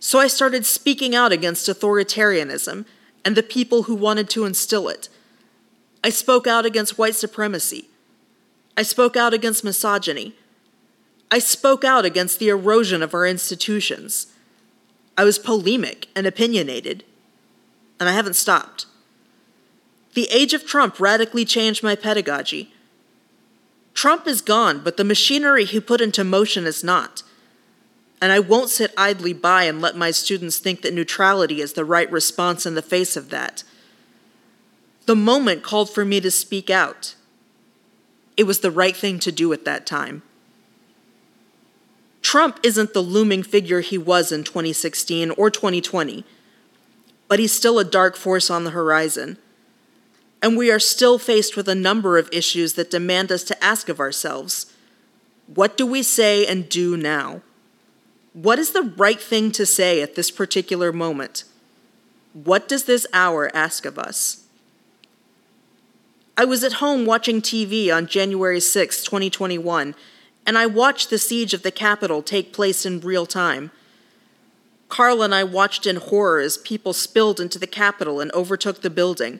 So 0.00 0.18
I 0.18 0.26
started 0.26 0.66
speaking 0.66 1.14
out 1.14 1.32
against 1.32 1.68
authoritarianism 1.68 2.84
and 3.24 3.36
the 3.36 3.42
people 3.42 3.84
who 3.84 3.94
wanted 3.94 4.28
to 4.30 4.44
instill 4.44 4.88
it. 4.88 5.08
I 6.04 6.10
spoke 6.10 6.46
out 6.46 6.66
against 6.66 6.98
white 6.98 7.14
supremacy. 7.14 7.86
I 8.76 8.82
spoke 8.82 9.16
out 9.16 9.32
against 9.32 9.64
misogyny. 9.64 10.34
I 11.30 11.38
spoke 11.38 11.82
out 11.82 12.04
against 12.04 12.38
the 12.38 12.50
erosion 12.50 13.02
of 13.02 13.14
our 13.14 13.26
institutions. 13.26 14.26
I 15.16 15.24
was 15.24 15.38
polemic 15.38 16.08
and 16.14 16.26
opinionated, 16.26 17.04
and 17.98 18.06
I 18.06 18.12
haven't 18.12 18.36
stopped. 18.36 18.84
The 20.12 20.28
age 20.30 20.52
of 20.52 20.66
Trump 20.66 21.00
radically 21.00 21.46
changed 21.46 21.82
my 21.82 21.96
pedagogy. 21.96 22.74
Trump 23.94 24.26
is 24.26 24.42
gone, 24.42 24.84
but 24.84 24.98
the 24.98 25.04
machinery 25.04 25.64
he 25.64 25.80
put 25.80 26.02
into 26.02 26.22
motion 26.22 26.66
is 26.66 26.84
not. 26.84 27.22
And 28.20 28.30
I 28.30 28.40
won't 28.40 28.68
sit 28.68 28.92
idly 28.98 29.32
by 29.32 29.64
and 29.64 29.80
let 29.80 29.96
my 29.96 30.10
students 30.10 30.58
think 30.58 30.82
that 30.82 30.92
neutrality 30.92 31.62
is 31.62 31.72
the 31.72 31.84
right 31.84 32.10
response 32.12 32.66
in 32.66 32.74
the 32.74 32.82
face 32.82 33.16
of 33.16 33.30
that. 33.30 33.64
The 35.06 35.16
moment 35.16 35.62
called 35.62 35.90
for 35.90 36.04
me 36.04 36.20
to 36.20 36.30
speak 36.30 36.70
out. 36.70 37.14
It 38.36 38.44
was 38.44 38.60
the 38.60 38.70
right 38.70 38.96
thing 38.96 39.18
to 39.20 39.32
do 39.32 39.52
at 39.52 39.64
that 39.64 39.86
time. 39.86 40.22
Trump 42.22 42.58
isn't 42.62 42.94
the 42.94 43.02
looming 43.02 43.42
figure 43.42 43.80
he 43.80 43.98
was 43.98 44.32
in 44.32 44.44
2016 44.44 45.30
or 45.32 45.50
2020, 45.50 46.24
but 47.28 47.38
he's 47.38 47.52
still 47.52 47.78
a 47.78 47.84
dark 47.84 48.16
force 48.16 48.50
on 48.50 48.64
the 48.64 48.70
horizon. 48.70 49.36
And 50.42 50.56
we 50.56 50.70
are 50.70 50.80
still 50.80 51.18
faced 51.18 51.56
with 51.56 51.68
a 51.68 51.74
number 51.74 52.18
of 52.18 52.28
issues 52.32 52.74
that 52.74 52.90
demand 52.90 53.30
us 53.30 53.44
to 53.44 53.64
ask 53.64 53.88
of 53.88 54.00
ourselves 54.00 54.72
what 55.46 55.76
do 55.76 55.86
we 55.86 56.02
say 56.02 56.46
and 56.46 56.68
do 56.68 56.96
now? 56.96 57.42
What 58.32 58.58
is 58.58 58.72
the 58.72 58.94
right 58.96 59.20
thing 59.20 59.52
to 59.52 59.66
say 59.66 60.00
at 60.00 60.14
this 60.14 60.30
particular 60.30 60.92
moment? 60.92 61.44
What 62.32 62.66
does 62.66 62.84
this 62.84 63.06
hour 63.12 63.54
ask 63.54 63.84
of 63.84 63.98
us? 63.98 64.43
I 66.36 66.44
was 66.44 66.64
at 66.64 66.74
home 66.74 67.06
watching 67.06 67.40
TV 67.40 67.94
on 67.94 68.08
January 68.08 68.58
6, 68.58 69.04
2021, 69.04 69.94
and 70.44 70.58
I 70.58 70.66
watched 70.66 71.08
the 71.08 71.18
siege 71.18 71.54
of 71.54 71.62
the 71.62 71.70
Capitol 71.70 72.22
take 72.22 72.52
place 72.52 72.84
in 72.84 73.00
real 73.00 73.24
time. 73.24 73.70
Carl 74.88 75.22
and 75.22 75.32
I 75.32 75.44
watched 75.44 75.86
in 75.86 75.96
horror 75.96 76.40
as 76.40 76.58
people 76.58 76.92
spilled 76.92 77.38
into 77.38 77.58
the 77.58 77.68
Capitol 77.68 78.20
and 78.20 78.32
overtook 78.32 78.82
the 78.82 78.90
building. 78.90 79.38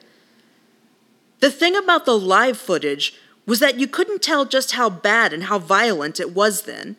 The 1.41 1.51
thing 1.51 1.75
about 1.75 2.05
the 2.05 2.17
live 2.17 2.57
footage 2.57 3.15
was 3.45 3.59
that 3.59 3.79
you 3.79 3.89
couldn't 3.89 4.23
tell 4.23 4.45
just 4.45 4.73
how 4.73 4.89
bad 4.89 5.33
and 5.33 5.45
how 5.45 5.59
violent 5.59 6.21
it 6.21 6.33
was 6.33 6.63
then. 6.63 6.95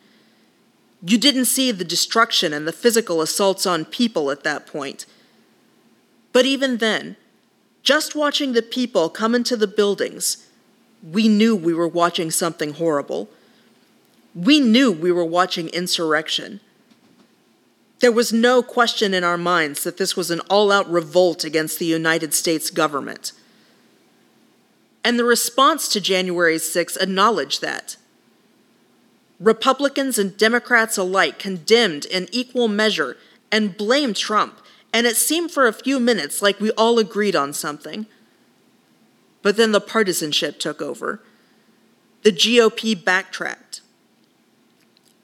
You 1.04 1.16
didn't 1.16 1.46
see 1.46 1.72
the 1.72 1.84
destruction 1.84 2.52
and 2.52 2.68
the 2.68 2.72
physical 2.72 3.22
assaults 3.22 3.66
on 3.66 3.86
people 3.86 4.30
at 4.30 4.44
that 4.44 4.66
point. 4.66 5.06
But 6.32 6.44
even 6.44 6.76
then, 6.76 7.16
just 7.86 8.16
watching 8.16 8.52
the 8.52 8.62
people 8.62 9.08
come 9.08 9.32
into 9.32 9.56
the 9.56 9.68
buildings, 9.68 10.48
we 11.08 11.28
knew 11.28 11.54
we 11.54 11.72
were 11.72 11.86
watching 11.86 12.32
something 12.32 12.72
horrible. 12.72 13.28
We 14.34 14.58
knew 14.58 14.90
we 14.90 15.12
were 15.12 15.24
watching 15.24 15.68
insurrection. 15.68 16.58
There 18.00 18.10
was 18.10 18.32
no 18.32 18.60
question 18.60 19.14
in 19.14 19.22
our 19.22 19.38
minds 19.38 19.84
that 19.84 19.98
this 19.98 20.16
was 20.16 20.32
an 20.32 20.40
all 20.50 20.72
out 20.72 20.90
revolt 20.90 21.44
against 21.44 21.78
the 21.78 21.86
United 21.86 22.34
States 22.34 22.70
government. 22.70 23.30
And 25.04 25.16
the 25.16 25.24
response 25.24 25.88
to 25.90 26.00
January 26.00 26.58
6 26.58 26.96
acknowledged 26.96 27.62
that. 27.62 27.96
Republicans 29.38 30.18
and 30.18 30.36
Democrats 30.36 30.98
alike 30.98 31.38
condemned 31.38 32.04
in 32.06 32.26
equal 32.32 32.66
measure 32.66 33.16
and 33.52 33.76
blamed 33.76 34.16
Trump 34.16 34.60
and 34.96 35.06
it 35.06 35.18
seemed 35.18 35.50
for 35.50 35.66
a 35.66 35.74
few 35.74 36.00
minutes 36.00 36.40
like 36.40 36.58
we 36.58 36.70
all 36.70 36.98
agreed 36.98 37.36
on 37.36 37.52
something. 37.52 38.06
But 39.42 39.58
then 39.58 39.72
the 39.72 39.78
partisanship 39.78 40.58
took 40.58 40.80
over. 40.80 41.20
The 42.22 42.32
GOP 42.32 43.04
backtracked. 43.04 43.82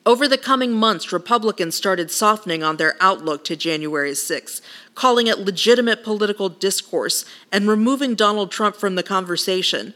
Over 0.04 0.28
the 0.28 0.36
coming 0.36 0.72
months, 0.72 1.10
Republicans 1.10 1.74
started 1.74 2.10
softening 2.10 2.62
on 2.62 2.76
their 2.76 2.96
outlook 3.00 3.44
to 3.44 3.56
January 3.56 4.14
6, 4.14 4.60
calling 4.94 5.26
it 5.26 5.38
legitimate 5.38 6.04
political 6.04 6.50
discourse 6.50 7.24
and 7.50 7.66
removing 7.66 8.14
Donald 8.14 8.50
Trump 8.50 8.76
from 8.76 8.94
the 8.94 9.02
conversation. 9.02 9.94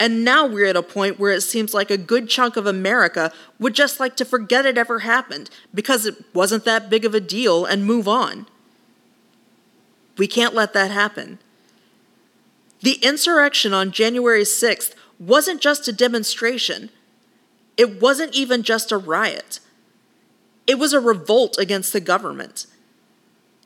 And 0.00 0.24
now 0.24 0.46
we're 0.46 0.64
at 0.64 0.76
a 0.76 0.82
point 0.82 1.20
where 1.20 1.30
it 1.30 1.42
seems 1.42 1.74
like 1.74 1.90
a 1.90 1.98
good 1.98 2.30
chunk 2.30 2.56
of 2.56 2.66
America 2.66 3.30
would 3.58 3.74
just 3.74 4.00
like 4.00 4.16
to 4.16 4.24
forget 4.24 4.64
it 4.64 4.78
ever 4.78 5.00
happened 5.00 5.50
because 5.74 6.06
it 6.06 6.24
wasn't 6.34 6.64
that 6.64 6.88
big 6.88 7.04
of 7.04 7.14
a 7.14 7.20
deal 7.20 7.66
and 7.66 7.84
move 7.84 8.08
on. 8.08 8.46
We 10.16 10.26
can't 10.26 10.54
let 10.54 10.72
that 10.72 10.90
happen. 10.90 11.38
The 12.80 12.94
insurrection 13.02 13.74
on 13.74 13.92
January 13.92 14.42
6th 14.42 14.94
wasn't 15.18 15.60
just 15.60 15.86
a 15.86 15.92
demonstration, 15.92 16.88
it 17.76 18.00
wasn't 18.00 18.34
even 18.34 18.62
just 18.62 18.90
a 18.90 18.96
riot. 18.96 19.60
It 20.66 20.78
was 20.78 20.94
a 20.94 21.00
revolt 21.00 21.58
against 21.58 21.92
the 21.92 22.00
government. 22.00 22.66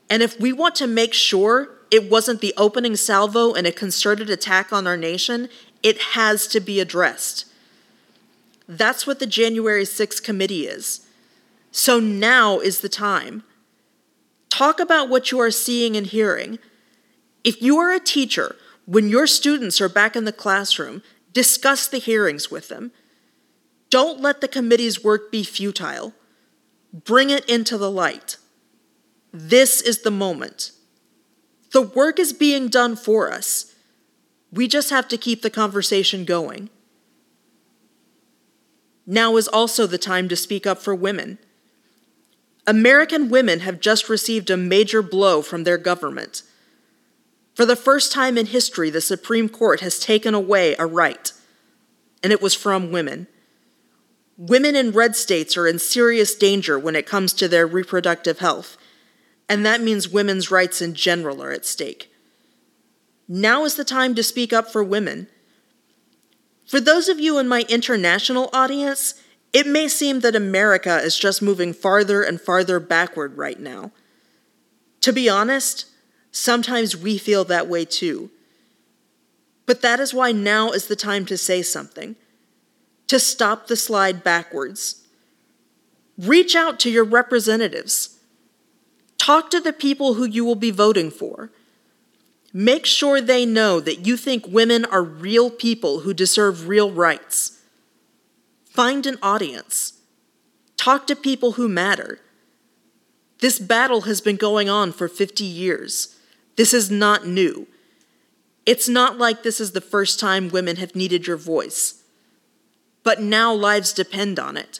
And 0.09 0.21
if 0.21 0.39
we 0.39 0.51
want 0.51 0.75
to 0.75 0.87
make 0.87 1.13
sure 1.13 1.69
it 1.91 2.09
wasn't 2.09 2.41
the 2.41 2.53
opening 2.57 2.95
salvo 2.95 3.53
in 3.53 3.65
a 3.65 3.71
concerted 3.71 4.29
attack 4.29 4.73
on 4.73 4.87
our 4.87 4.97
nation, 4.97 5.49
it 5.85 6.01
has 6.01 6.47
to 6.47 6.59
be 6.59 6.79
addressed. 6.79 7.45
That's 8.67 9.05
what 9.05 9.19
the 9.19 9.27
January 9.27 9.83
6th 9.83 10.23
committee 10.23 10.65
is. 10.65 11.05
So 11.69 11.99
now 11.99 12.57
is 12.57 12.79
the 12.79 12.89
time. 12.89 13.43
Talk 14.49 14.79
about 14.79 15.09
what 15.09 15.29
you 15.29 15.39
are 15.39 15.51
seeing 15.51 15.95
and 15.95 16.07
hearing. 16.07 16.57
If 17.43 17.61
you 17.61 17.77
are 17.77 17.93
a 17.93 17.99
teacher, 17.99 18.55
when 18.87 19.09
your 19.09 19.27
students 19.27 19.79
are 19.79 19.87
back 19.87 20.15
in 20.15 20.25
the 20.25 20.31
classroom, 20.31 21.03
discuss 21.33 21.87
the 21.87 21.99
hearings 21.99 22.49
with 22.49 22.67
them. 22.67 22.91
Don't 23.91 24.19
let 24.19 24.41
the 24.41 24.47
committee's 24.47 25.03
work 25.03 25.31
be 25.31 25.43
futile. 25.43 26.13
Bring 26.91 27.29
it 27.29 27.47
into 27.47 27.77
the 27.77 27.91
light. 27.91 28.37
This 29.31 29.81
is 29.81 30.01
the 30.01 30.09
moment. 30.09 30.71
The 31.73 31.83
work 31.83 32.17
is 32.17 32.33
being 32.33 32.69
done 32.69 32.95
for 32.95 33.31
us. 33.31 33.74
We 34.55 34.69
just 34.69 34.89
have 34.89 35.09
to 35.09 35.17
keep 35.17 35.41
the 35.41 35.49
conversation 35.49 36.23
going. 36.23 36.69
Now 39.05 39.35
is 39.35 39.49
also 39.49 39.85
the 39.85 39.97
time 39.97 40.29
to 40.29 40.35
speak 40.37 40.65
up 40.65 40.77
for 40.77 40.95
women. 40.95 41.39
American 42.65 43.29
women 43.29 43.59
have 43.59 43.81
just 43.81 44.07
received 44.07 44.49
a 44.49 44.55
major 44.55 45.01
blow 45.01 45.41
from 45.41 45.65
their 45.65 45.77
government. 45.77 46.41
For 47.53 47.65
the 47.65 47.75
first 47.75 48.13
time 48.13 48.37
in 48.37 48.45
history, 48.45 48.89
the 48.89 49.01
Supreme 49.01 49.49
Court 49.49 49.81
has 49.81 49.99
taken 49.99 50.33
away 50.33 50.73
a 50.79 50.85
right, 50.85 51.33
and 52.23 52.31
it 52.31 52.41
was 52.41 52.55
from 52.55 52.93
women. 52.93 53.27
Women 54.37 54.73
in 54.73 54.91
red 54.91 55.17
states 55.17 55.57
are 55.57 55.67
in 55.67 55.79
serious 55.79 56.33
danger 56.33 56.79
when 56.79 56.95
it 56.95 57.05
comes 57.05 57.33
to 57.33 57.49
their 57.49 57.67
reproductive 57.67 58.39
health, 58.39 58.77
and 59.49 59.65
that 59.65 59.81
means 59.81 60.07
women's 60.07 60.49
rights 60.49 60.81
in 60.81 60.93
general 60.93 61.43
are 61.43 61.51
at 61.51 61.65
stake. 61.65 62.09
Now 63.27 63.65
is 63.65 63.75
the 63.75 63.83
time 63.83 64.15
to 64.15 64.23
speak 64.23 64.53
up 64.53 64.71
for 64.71 64.83
women. 64.83 65.27
For 66.65 66.79
those 66.79 67.09
of 67.09 67.19
you 67.19 67.37
in 67.37 67.47
my 67.47 67.65
international 67.69 68.49
audience, 68.53 69.15
it 69.53 69.67
may 69.67 69.87
seem 69.87 70.19
that 70.19 70.35
America 70.35 70.97
is 70.97 71.17
just 71.17 71.41
moving 71.41 71.73
farther 71.73 72.21
and 72.23 72.41
farther 72.41 72.79
backward 72.79 73.37
right 73.37 73.59
now. 73.59 73.91
To 75.01 75.13
be 75.13 75.29
honest, 75.29 75.85
sometimes 76.31 76.97
we 76.97 77.17
feel 77.17 77.45
that 77.45 77.67
way 77.67 77.85
too. 77.85 78.31
But 79.65 79.81
that 79.81 79.99
is 79.99 80.13
why 80.13 80.31
now 80.31 80.71
is 80.71 80.87
the 80.87 80.95
time 80.95 81.25
to 81.27 81.37
say 81.37 81.61
something, 81.61 82.15
to 83.07 83.19
stop 83.19 83.67
the 83.67 83.75
slide 83.75 84.23
backwards. 84.23 85.07
Reach 86.17 86.55
out 86.55 86.79
to 86.81 86.91
your 86.91 87.03
representatives. 87.03 88.19
Talk 89.17 89.49
to 89.51 89.59
the 89.59 89.73
people 89.73 90.15
who 90.15 90.25
you 90.25 90.45
will 90.45 90.55
be 90.55 90.71
voting 90.71 91.09
for. 91.09 91.51
Make 92.57 92.85
sure 92.85 93.19
they 93.19 93.45
know 93.45 93.81
that 93.81 94.07
you 94.07 94.15
think 94.15 94.47
women 94.47 94.85
are 94.85 95.03
real 95.03 95.51
people 95.51 95.99
who 95.99 96.13
deserve 96.13 96.69
real 96.69 96.89
rights. 96.89 97.59
Find 98.63 99.05
an 99.05 99.17
audience. 99.21 99.99
Talk 100.77 101.05
to 101.07 101.17
people 101.17 101.53
who 101.53 101.67
matter. 101.67 102.21
This 103.41 103.59
battle 103.59 104.03
has 104.03 104.21
been 104.21 104.37
going 104.37 104.69
on 104.69 104.93
for 104.93 105.09
50 105.09 105.43
years. 105.43 106.15
This 106.55 106.73
is 106.73 106.89
not 106.89 107.27
new. 107.27 107.67
It's 108.65 108.87
not 108.87 109.17
like 109.17 109.43
this 109.43 109.59
is 109.59 109.73
the 109.73 109.81
first 109.81 110.17
time 110.17 110.47
women 110.47 110.77
have 110.77 110.95
needed 110.95 111.27
your 111.27 111.35
voice. 111.35 112.03
But 113.03 113.21
now 113.21 113.53
lives 113.53 113.91
depend 113.91 114.39
on 114.39 114.55
it. 114.55 114.79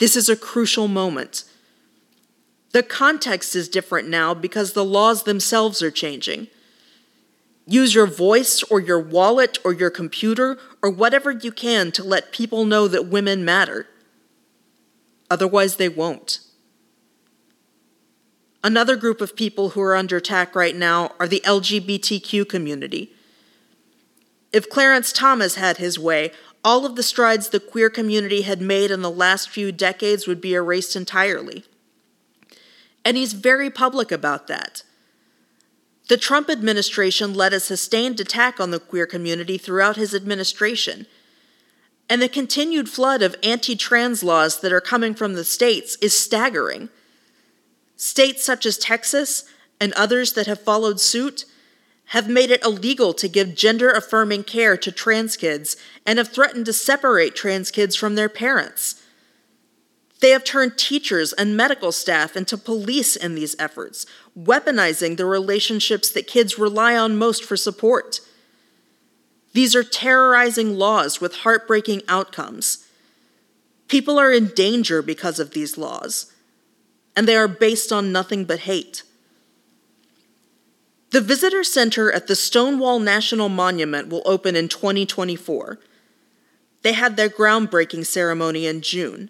This 0.00 0.16
is 0.16 0.28
a 0.28 0.34
crucial 0.34 0.88
moment. 0.88 1.44
The 2.72 2.82
context 2.82 3.54
is 3.54 3.68
different 3.68 4.08
now 4.08 4.34
because 4.34 4.72
the 4.72 4.84
laws 4.84 5.22
themselves 5.22 5.80
are 5.80 5.92
changing. 5.92 6.48
Use 7.66 7.94
your 7.94 8.06
voice 8.06 8.62
or 8.64 8.80
your 8.80 9.00
wallet 9.00 9.58
or 9.64 9.72
your 9.72 9.90
computer 9.90 10.58
or 10.82 10.90
whatever 10.90 11.30
you 11.30 11.50
can 11.50 11.90
to 11.92 12.04
let 12.04 12.32
people 12.32 12.64
know 12.64 12.86
that 12.88 13.06
women 13.06 13.44
matter. 13.44 13.86
Otherwise, 15.30 15.76
they 15.76 15.88
won't. 15.88 16.40
Another 18.62 18.96
group 18.96 19.20
of 19.20 19.36
people 19.36 19.70
who 19.70 19.80
are 19.80 19.96
under 19.96 20.16
attack 20.16 20.54
right 20.54 20.76
now 20.76 21.12
are 21.18 21.28
the 21.28 21.42
LGBTQ 21.44 22.48
community. 22.48 23.12
If 24.52 24.70
Clarence 24.70 25.12
Thomas 25.12 25.56
had 25.56 25.78
his 25.78 25.98
way, 25.98 26.32
all 26.62 26.86
of 26.86 26.96
the 26.96 27.02
strides 27.02 27.48
the 27.48 27.60
queer 27.60 27.90
community 27.90 28.42
had 28.42 28.62
made 28.62 28.90
in 28.90 29.02
the 29.02 29.10
last 29.10 29.50
few 29.50 29.70
decades 29.70 30.26
would 30.26 30.40
be 30.40 30.54
erased 30.54 30.96
entirely. 30.96 31.64
And 33.04 33.16
he's 33.16 33.34
very 33.34 33.68
public 33.68 34.10
about 34.10 34.46
that. 34.46 34.82
The 36.08 36.16
Trump 36.16 36.50
administration 36.50 37.32
led 37.32 37.54
a 37.54 37.60
sustained 37.60 38.20
attack 38.20 38.60
on 38.60 38.70
the 38.70 38.80
queer 38.80 39.06
community 39.06 39.56
throughout 39.56 39.96
his 39.96 40.14
administration. 40.14 41.06
And 42.10 42.20
the 42.20 42.28
continued 42.28 42.88
flood 42.88 43.22
of 43.22 43.36
anti 43.42 43.74
trans 43.74 44.22
laws 44.22 44.60
that 44.60 44.72
are 44.72 44.80
coming 44.80 45.14
from 45.14 45.32
the 45.32 45.44
states 45.44 45.96
is 46.02 46.18
staggering. 46.18 46.90
States 47.96 48.44
such 48.44 48.66
as 48.66 48.76
Texas 48.76 49.44
and 49.80 49.92
others 49.94 50.34
that 50.34 50.46
have 50.46 50.60
followed 50.60 51.00
suit 51.00 51.46
have 52.08 52.28
made 52.28 52.50
it 52.50 52.62
illegal 52.62 53.14
to 53.14 53.28
give 53.28 53.54
gender 53.54 53.90
affirming 53.90 54.44
care 54.44 54.76
to 54.76 54.92
trans 54.92 55.38
kids 55.38 55.76
and 56.04 56.18
have 56.18 56.28
threatened 56.28 56.66
to 56.66 56.72
separate 56.72 57.34
trans 57.34 57.70
kids 57.70 57.96
from 57.96 58.14
their 58.14 58.28
parents. 58.28 59.02
They 60.24 60.30
have 60.30 60.42
turned 60.42 60.78
teachers 60.78 61.34
and 61.34 61.54
medical 61.54 61.92
staff 61.92 62.34
into 62.34 62.56
police 62.56 63.14
in 63.14 63.34
these 63.34 63.54
efforts, 63.58 64.06
weaponizing 64.34 65.18
the 65.18 65.26
relationships 65.26 66.08
that 66.12 66.26
kids 66.26 66.58
rely 66.58 66.96
on 66.96 67.18
most 67.18 67.44
for 67.44 67.58
support. 67.58 68.20
These 69.52 69.76
are 69.76 69.84
terrorizing 69.84 70.78
laws 70.78 71.20
with 71.20 71.40
heartbreaking 71.40 72.00
outcomes. 72.08 72.86
People 73.86 74.18
are 74.18 74.32
in 74.32 74.46
danger 74.54 75.02
because 75.02 75.38
of 75.38 75.50
these 75.50 75.76
laws, 75.76 76.32
and 77.14 77.28
they 77.28 77.36
are 77.36 77.46
based 77.46 77.92
on 77.92 78.10
nothing 78.10 78.46
but 78.46 78.60
hate. 78.60 79.02
The 81.10 81.20
Visitor 81.20 81.64
Center 81.64 82.10
at 82.10 82.28
the 82.28 82.34
Stonewall 82.34 82.98
National 82.98 83.50
Monument 83.50 84.08
will 84.08 84.22
open 84.24 84.56
in 84.56 84.68
2024. 84.70 85.78
They 86.80 86.94
had 86.94 87.18
their 87.18 87.28
groundbreaking 87.28 88.06
ceremony 88.06 88.66
in 88.66 88.80
June. 88.80 89.28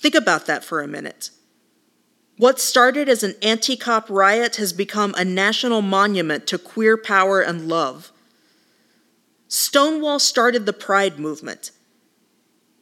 Think 0.00 0.14
about 0.14 0.46
that 0.46 0.64
for 0.64 0.80
a 0.80 0.88
minute. 0.88 1.30
What 2.38 2.58
started 2.58 3.06
as 3.06 3.22
an 3.22 3.34
anti 3.42 3.76
cop 3.76 4.08
riot 4.08 4.56
has 4.56 4.72
become 4.72 5.14
a 5.14 5.26
national 5.26 5.82
monument 5.82 6.46
to 6.46 6.58
queer 6.58 6.96
power 6.96 7.42
and 7.42 7.68
love. 7.68 8.10
Stonewall 9.46 10.18
started 10.18 10.64
the 10.64 10.72
Pride 10.72 11.18
movement. 11.18 11.70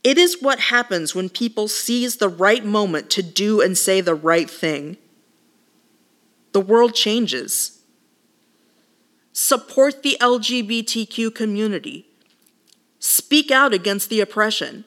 It 0.04 0.16
is 0.16 0.40
what 0.40 0.60
happens 0.60 1.12
when 1.12 1.28
people 1.28 1.66
seize 1.66 2.18
the 2.18 2.28
right 2.28 2.64
moment 2.64 3.10
to 3.10 3.22
do 3.22 3.60
and 3.60 3.76
say 3.76 4.00
the 4.00 4.14
right 4.14 4.48
thing. 4.48 4.96
The 6.52 6.60
world 6.60 6.94
changes. 6.94 7.82
Support 9.32 10.04
the 10.04 10.16
LGBTQ 10.20 11.34
community. 11.34 12.06
Speak 13.00 13.50
out 13.50 13.74
against 13.74 14.08
the 14.08 14.20
oppression. 14.20 14.84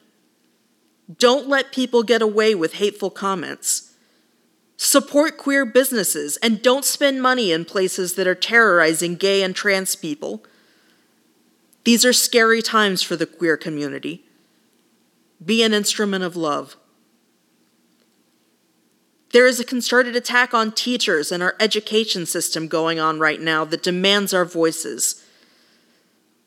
Don't 1.18 1.48
let 1.48 1.72
people 1.72 2.02
get 2.02 2.22
away 2.22 2.54
with 2.54 2.74
hateful 2.74 3.10
comments. 3.10 3.94
Support 4.76 5.38
queer 5.38 5.64
businesses 5.64 6.38
and 6.38 6.62
don't 6.62 6.84
spend 6.84 7.22
money 7.22 7.52
in 7.52 7.64
places 7.64 8.14
that 8.14 8.26
are 8.26 8.34
terrorizing 8.34 9.14
gay 9.16 9.42
and 9.42 9.54
trans 9.54 9.94
people. 9.94 10.44
These 11.84 12.04
are 12.04 12.12
scary 12.12 12.62
times 12.62 13.02
for 13.02 13.16
the 13.16 13.26
queer 13.26 13.56
community. 13.56 14.24
Be 15.44 15.62
an 15.62 15.72
instrument 15.72 16.24
of 16.24 16.36
love. 16.36 16.76
There 19.32 19.46
is 19.46 19.58
a 19.58 19.64
concerted 19.64 20.14
attack 20.14 20.52
on 20.52 20.72
teachers 20.72 21.32
and 21.32 21.42
our 21.42 21.56
education 21.58 22.26
system 22.26 22.68
going 22.68 23.00
on 23.00 23.18
right 23.18 23.40
now 23.40 23.64
that 23.64 23.82
demands 23.82 24.34
our 24.34 24.44
voices. 24.44 25.21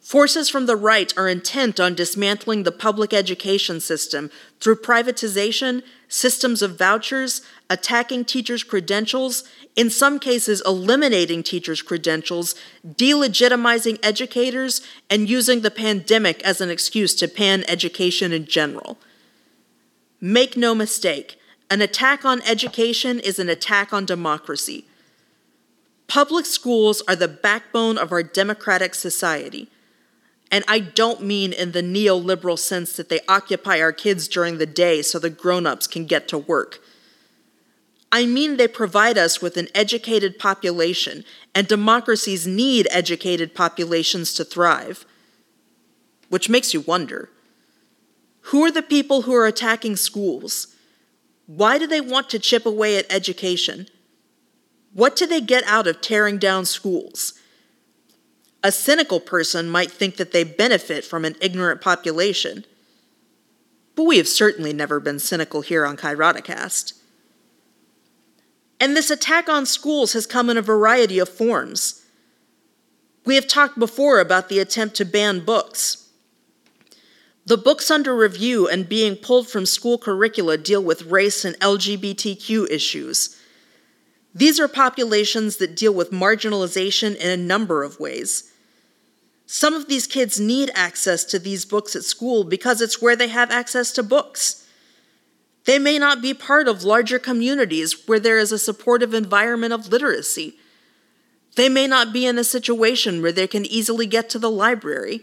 Forces 0.05 0.49
from 0.49 0.67
the 0.67 0.75
right 0.75 1.11
are 1.17 1.27
intent 1.27 1.79
on 1.79 1.95
dismantling 1.95 2.61
the 2.61 2.71
public 2.71 3.11
education 3.11 3.79
system 3.79 4.29
through 4.59 4.75
privatization, 4.75 5.81
systems 6.07 6.61
of 6.61 6.77
vouchers, 6.77 7.41
attacking 7.71 8.25
teachers' 8.25 8.63
credentials, 8.63 9.45
in 9.75 9.89
some 9.89 10.19
cases, 10.19 10.61
eliminating 10.63 11.41
teachers' 11.41 11.81
credentials, 11.81 12.53
delegitimizing 12.87 13.97
educators, 14.03 14.79
and 15.09 15.27
using 15.27 15.61
the 15.61 15.71
pandemic 15.71 16.39
as 16.43 16.61
an 16.61 16.69
excuse 16.69 17.15
to 17.15 17.27
pan 17.27 17.63
education 17.67 18.31
in 18.31 18.45
general. 18.45 18.99
Make 20.21 20.55
no 20.55 20.75
mistake, 20.75 21.39
an 21.71 21.81
attack 21.81 22.23
on 22.23 22.43
education 22.43 23.17
is 23.19 23.39
an 23.39 23.49
attack 23.49 23.91
on 23.91 24.05
democracy. 24.05 24.85
Public 26.07 26.45
schools 26.45 27.01
are 27.07 27.15
the 27.15 27.27
backbone 27.27 27.97
of 27.97 28.11
our 28.11 28.21
democratic 28.21 28.93
society. 28.93 29.67
And 30.51 30.63
I 30.67 30.79
don't 30.79 31.23
mean 31.23 31.53
in 31.53 31.71
the 31.71 31.81
neoliberal 31.81 32.57
sense 32.57 32.93
that 32.93 33.09
they 33.09 33.19
occupy 33.27 33.79
our 33.79 33.91
kids 33.91 34.27
during 34.27 34.57
the 34.57 34.65
day 34.65 35.01
so 35.01 35.19
the 35.19 35.29
grown 35.29 35.65
ups 35.65 35.87
can 35.87 36.05
get 36.05 36.27
to 36.29 36.37
work. 36.37 36.79
I 38.11 38.25
mean 38.25 38.57
they 38.57 38.67
provide 38.67 39.17
us 39.17 39.41
with 39.41 39.57
an 39.57 39.67
educated 39.75 40.39
population, 40.39 41.25
and 41.53 41.67
democracies 41.67 42.47
need 42.47 42.87
educated 42.91 43.53
populations 43.53 44.33
to 44.35 44.45
thrive. 44.45 45.05
Which 46.29 46.49
makes 46.49 46.73
you 46.73 46.81
wonder 46.81 47.29
who 48.49 48.63
are 48.63 48.71
the 48.71 48.83
people 48.83 49.23
who 49.23 49.33
are 49.33 49.47
attacking 49.47 49.95
schools? 49.95 50.67
Why 51.47 51.77
do 51.77 51.87
they 51.87 51.99
want 51.99 52.29
to 52.29 52.39
chip 52.39 52.65
away 52.65 52.97
at 52.97 53.11
education? 53.11 53.87
What 54.93 55.15
do 55.15 55.25
they 55.25 55.41
get 55.41 55.63
out 55.65 55.87
of 55.87 55.99
tearing 55.99 56.37
down 56.37 56.65
schools? 56.65 57.33
A 58.65 58.71
cynical 58.71 59.19
person 59.19 59.69
might 59.69 59.91
think 59.91 60.15
that 60.15 60.31
they 60.31 60.43
benefit 60.43 61.05
from 61.05 61.23
an 61.23 61.35
ignorant 61.39 61.81
population. 61.81 62.65
But 63.93 64.05
we 64.05 64.17
have 64.17 64.27
certainly 64.27 64.73
never 64.73 64.99
been 64.99 65.19
cynical 65.19 65.61
here 65.61 65.85
on 65.85 65.97
Kairoticast. 65.97 66.93
And 68.79 68.97
this 68.97 69.11
attack 69.11 69.47
on 69.47 69.67
schools 69.67 70.13
has 70.13 70.25
come 70.25 70.49
in 70.49 70.57
a 70.57 70.63
variety 70.63 71.19
of 71.19 71.29
forms. 71.29 72.07
We 73.23 73.35
have 73.35 73.45
talked 73.45 73.77
before 73.77 74.19
about 74.19 74.49
the 74.49 74.57
attempt 74.57 74.95
to 74.95 75.05
ban 75.05 75.45
books. 75.45 76.09
The 77.45 77.57
books 77.57 77.91
under 77.91 78.15
review 78.15 78.67
and 78.67 78.89
being 78.89 79.15
pulled 79.15 79.47
from 79.47 79.67
school 79.67 79.99
curricula 79.99 80.57
deal 80.57 80.83
with 80.83 81.03
race 81.03 81.45
and 81.45 81.55
LGBTQ 81.59 82.71
issues. 82.71 83.39
These 84.33 84.59
are 84.59 84.67
populations 84.67 85.57
that 85.57 85.75
deal 85.75 85.93
with 85.93 86.09
marginalization 86.09 87.15
in 87.15 87.29
a 87.29 87.37
number 87.37 87.83
of 87.83 87.99
ways. 87.99 88.51
Some 89.45 89.73
of 89.73 89.87
these 89.87 90.07
kids 90.07 90.39
need 90.39 90.71
access 90.73 91.23
to 91.25 91.39
these 91.39 91.65
books 91.65 91.95
at 91.95 92.03
school 92.03 92.43
because 92.43 92.81
it's 92.81 93.01
where 93.01 93.15
they 93.15 93.27
have 93.27 93.51
access 93.51 93.91
to 93.93 94.03
books. 94.03 94.67
They 95.65 95.79
may 95.79 95.97
not 95.97 96.21
be 96.21 96.33
part 96.33 96.67
of 96.67 96.83
larger 96.83 97.19
communities 97.19 98.07
where 98.07 98.19
there 98.19 98.37
is 98.37 98.51
a 98.51 98.59
supportive 98.59 99.13
environment 99.13 99.73
of 99.73 99.91
literacy. 99.91 100.57
They 101.55 101.69
may 101.69 101.87
not 101.87 102.13
be 102.13 102.25
in 102.25 102.37
a 102.37 102.43
situation 102.43 103.21
where 103.21 103.31
they 103.31 103.47
can 103.47 103.65
easily 103.65 104.05
get 104.05 104.29
to 104.29 104.39
the 104.39 104.51
library. 104.51 105.21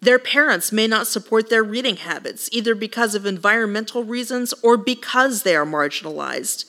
Their 0.00 0.18
parents 0.18 0.72
may 0.72 0.86
not 0.86 1.06
support 1.06 1.48
their 1.48 1.64
reading 1.64 1.96
habits, 1.96 2.48
either 2.52 2.74
because 2.74 3.14
of 3.14 3.26
environmental 3.26 4.04
reasons 4.04 4.52
or 4.62 4.76
because 4.76 5.42
they 5.42 5.56
are 5.56 5.66
marginalized. 5.66 6.66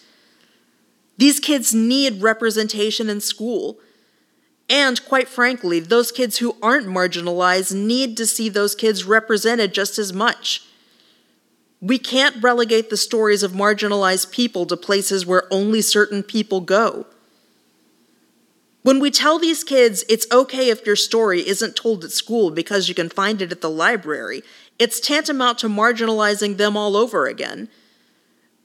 These 1.17 1.39
kids 1.39 1.73
need 1.73 2.21
representation 2.21 3.09
in 3.09 3.21
school. 3.21 3.79
And 4.69 5.03
quite 5.05 5.29
frankly, 5.29 5.79
those 5.79 6.11
kids 6.11 6.37
who 6.37 6.57
aren't 6.61 6.87
marginalized 6.87 7.73
need 7.73 8.17
to 8.17 8.25
see 8.25 8.49
those 8.49 8.75
kids 8.75 9.05
represented 9.05 9.73
just 9.73 9.97
as 9.97 10.11
much. 10.11 10.63
We 11.79 11.99
can't 11.99 12.41
relegate 12.43 12.89
the 12.89 12.97
stories 12.97 13.43
of 13.43 13.51
marginalized 13.51 14.31
people 14.31 14.65
to 14.65 14.75
places 14.75 15.25
where 15.25 15.51
only 15.51 15.81
certain 15.81 16.23
people 16.23 16.59
go. 16.59 17.05
When 18.81 18.99
we 18.99 19.11
tell 19.11 19.37
these 19.37 19.63
kids 19.63 20.03
it's 20.09 20.25
okay 20.31 20.69
if 20.69 20.85
your 20.85 20.95
story 20.95 21.47
isn't 21.47 21.75
told 21.75 22.03
at 22.03 22.11
school 22.11 22.51
because 22.51 22.89
you 22.89 22.95
can 22.95 23.09
find 23.09 23.41
it 23.41 23.51
at 23.51 23.61
the 23.61 23.69
library, 23.69 24.43
it's 24.79 24.99
tantamount 24.99 25.59
to 25.59 25.67
marginalizing 25.67 26.57
them 26.57 26.75
all 26.75 26.95
over 26.95 27.27
again. 27.27 27.69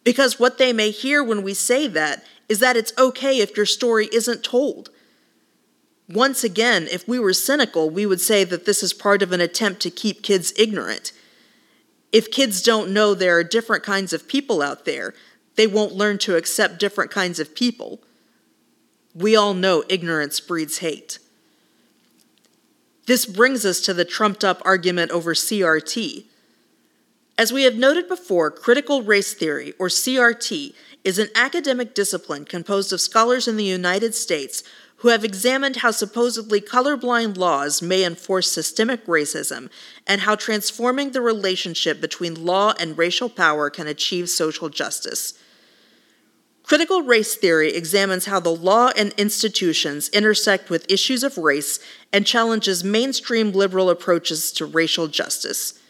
Because 0.04 0.38
what 0.38 0.58
they 0.58 0.72
may 0.72 0.90
hear 0.90 1.22
when 1.22 1.42
we 1.42 1.54
say 1.54 1.86
that 1.88 2.24
is 2.48 2.60
that 2.60 2.76
it's 2.76 2.92
okay 2.98 3.40
if 3.40 3.56
your 3.56 3.66
story 3.66 4.08
isn't 4.12 4.42
told. 4.42 4.90
Once 6.12 6.44
again, 6.44 6.87
if 6.90 7.09
we 7.09 7.18
were 7.18 7.33
cynical, 7.33 7.88
we 7.88 8.05
would 8.05 8.20
say 8.20 8.44
that 8.44 8.66
this 8.66 8.83
is 8.83 8.92
part 8.92 9.22
of 9.22 9.33
an 9.33 9.40
attempt 9.40 9.81
to 9.81 9.88
keep 9.88 10.22
kids 10.22 10.53
ignorant. 10.59 11.11
If 12.12 12.31
kids 12.31 12.61
don't 12.61 12.92
know 12.92 13.14
there 13.14 13.38
are 13.38 13.44
different 13.44 13.83
kinds 13.83 14.12
of 14.12 14.29
people 14.29 14.61
out 14.61 14.85
there, 14.85 15.14
they 15.57 15.66
won't 15.66 15.94
learn 15.94 16.18
to 16.18 16.37
accept 16.37 16.79
different 16.79 17.11
kinds 17.11 17.40
of 17.40 17.55
people. 17.55 17.98
We 19.14 19.35
all 19.35 19.55
know 19.55 19.85
ignorance 19.88 20.38
breeds 20.38 20.79
hate. 20.79 21.18
This 23.07 23.25
brings 23.25 23.64
us 23.64 23.81
to 23.81 23.94
the 23.94 24.05
trumped 24.05 24.44
up 24.44 24.61
argument 24.66 25.12
over 25.12 25.33
CRT. 25.33 26.27
As 27.38 27.55
we 27.55 27.62
have 27.62 27.77
noted 27.77 28.07
before, 28.07 28.51
critical 28.51 29.03
race 29.03 29.33
theory, 29.33 29.72
or 29.79 29.88
CRT, 29.88 30.75
is 31.04 31.18
an 31.18 31.28
academic 31.34 31.94
discipline 31.94 32.44
composed 32.44 32.92
of 32.92 33.00
scholars 33.00 33.48
in 33.48 33.56
the 33.56 33.64
United 33.64 34.14
States 34.14 34.62
who 35.02 35.08
have 35.08 35.24
examined 35.24 35.76
how 35.76 35.90
supposedly 35.90 36.60
colorblind 36.60 37.36
laws 37.36 37.82
may 37.82 38.04
enforce 38.04 38.48
systemic 38.48 39.04
racism 39.06 39.68
and 40.06 40.20
how 40.20 40.36
transforming 40.36 41.10
the 41.10 41.20
relationship 41.20 42.00
between 42.00 42.44
law 42.44 42.72
and 42.78 42.96
racial 42.96 43.28
power 43.28 43.68
can 43.68 43.88
achieve 43.88 44.28
social 44.28 44.68
justice. 44.68 45.34
Critical 46.62 47.02
race 47.02 47.34
theory 47.34 47.74
examines 47.74 48.26
how 48.26 48.38
the 48.38 48.54
law 48.54 48.90
and 48.96 49.12
institutions 49.14 50.08
intersect 50.10 50.70
with 50.70 50.88
issues 50.88 51.24
of 51.24 51.36
race 51.36 51.80
and 52.12 52.24
challenges 52.24 52.84
mainstream 52.84 53.50
liberal 53.50 53.90
approaches 53.90 54.52
to 54.52 54.64
racial 54.64 55.08
justice. 55.08 55.80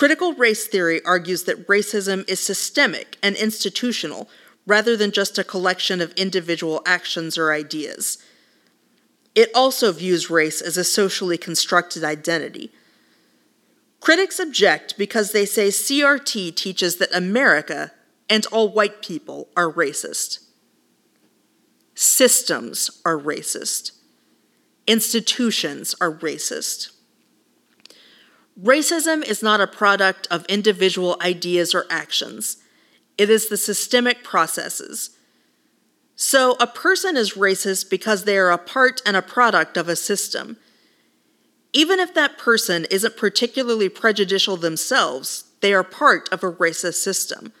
Critical 0.00 0.32
race 0.32 0.66
theory 0.66 1.04
argues 1.04 1.42
that 1.42 1.66
racism 1.66 2.26
is 2.26 2.40
systemic 2.40 3.18
and 3.22 3.36
institutional 3.36 4.30
rather 4.64 4.96
than 4.96 5.10
just 5.10 5.36
a 5.36 5.44
collection 5.44 6.00
of 6.00 6.14
individual 6.14 6.80
actions 6.86 7.36
or 7.36 7.52
ideas. 7.52 8.16
It 9.34 9.50
also 9.54 9.92
views 9.92 10.30
race 10.30 10.62
as 10.62 10.78
a 10.78 10.84
socially 10.84 11.36
constructed 11.36 12.02
identity. 12.02 12.72
Critics 14.00 14.40
object 14.40 14.96
because 14.96 15.32
they 15.32 15.44
say 15.44 15.68
CRT 15.68 16.56
teaches 16.56 16.96
that 16.96 17.14
America 17.14 17.92
and 18.26 18.46
all 18.46 18.70
white 18.70 19.02
people 19.02 19.48
are 19.54 19.70
racist. 19.70 20.46
Systems 21.94 23.02
are 23.04 23.18
racist. 23.18 23.92
Institutions 24.86 25.94
are 26.00 26.10
racist. 26.10 26.92
Racism 28.58 29.24
is 29.26 29.42
not 29.42 29.60
a 29.60 29.66
product 29.66 30.26
of 30.30 30.44
individual 30.46 31.16
ideas 31.20 31.74
or 31.74 31.86
actions, 31.90 32.58
it 33.18 33.28
is 33.28 33.48
the 33.48 33.56
systemic 33.56 34.24
processes. 34.24 35.10
So, 36.16 36.56
a 36.60 36.66
person 36.66 37.16
is 37.16 37.32
racist 37.32 37.88
because 37.88 38.24
they 38.24 38.36
are 38.36 38.50
a 38.50 38.58
part 38.58 39.00
and 39.06 39.16
a 39.16 39.22
product 39.22 39.76
of 39.76 39.88
a 39.88 39.96
system. 39.96 40.58
Even 41.72 41.98
if 42.00 42.12
that 42.14 42.36
person 42.36 42.86
isn't 42.90 43.16
particularly 43.16 43.88
prejudicial 43.88 44.56
themselves, 44.56 45.44
they 45.60 45.72
are 45.72 45.84
part 45.84 46.28
of 46.30 46.42
a 46.42 46.52
racist 46.52 46.94
system. 46.94 47.52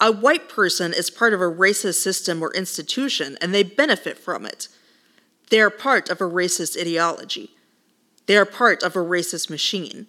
A 0.00 0.10
white 0.10 0.48
person 0.48 0.92
is 0.92 1.10
part 1.10 1.32
of 1.32 1.40
a 1.40 1.44
racist 1.44 2.02
system 2.02 2.42
or 2.42 2.52
institution 2.54 3.36
and 3.40 3.54
they 3.54 3.62
benefit 3.62 4.18
from 4.18 4.44
it. 4.44 4.68
They 5.50 5.60
are 5.60 5.70
part 5.70 6.08
of 6.08 6.20
a 6.20 6.24
racist 6.24 6.80
ideology. 6.80 7.50
They 8.26 8.36
are 8.36 8.44
part 8.44 8.82
of 8.82 8.96
a 8.96 9.00
racist 9.00 9.50
machine. 9.50 10.06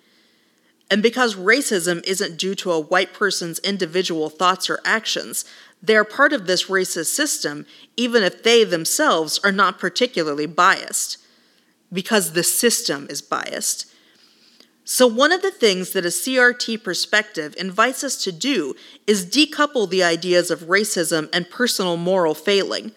And 0.91 1.02
because 1.02 1.36
racism 1.36 2.04
isn't 2.06 2.38
due 2.38 2.56
to 2.56 2.71
a 2.71 2.80
white 2.80 3.13
person's 3.13 3.60
individual 3.60 4.30
thoughts 4.30 4.69
or 4.69 4.80
actions, 4.86 5.45
they 5.82 5.95
are 5.95 6.04
part 6.04 6.34
of 6.34 6.45
this 6.45 6.65
racist 6.65 7.08
system, 7.08 7.65
even 7.97 8.23
if 8.23 8.43
they 8.43 8.63
themselves 8.63 9.39
are 9.43 9.52
not 9.52 9.80
particularly 9.80 10.45
biased, 10.45 11.17
because 11.91 12.34
the 12.34 12.43
system 12.43 13.08
is 13.10 13.21
biased. 13.21 13.91
So, 14.86 15.08
one 15.08 15.32
of 15.32 15.41
the 15.41 15.52
things 15.52 15.91
that 15.91 16.06
a 16.06 16.10
CRT 16.10 16.84
perspective 16.84 17.56
invites 17.58 18.04
us 18.04 18.21
to 18.23 18.32
do 18.32 18.76
is 19.08 19.26
decouple 19.26 19.89
the 19.89 20.04
ideas 20.04 20.52
of 20.52 20.62
racism 20.62 21.30
and 21.32 21.49
personal 21.49 21.95
moral 21.95 22.36
failing. 22.36 22.91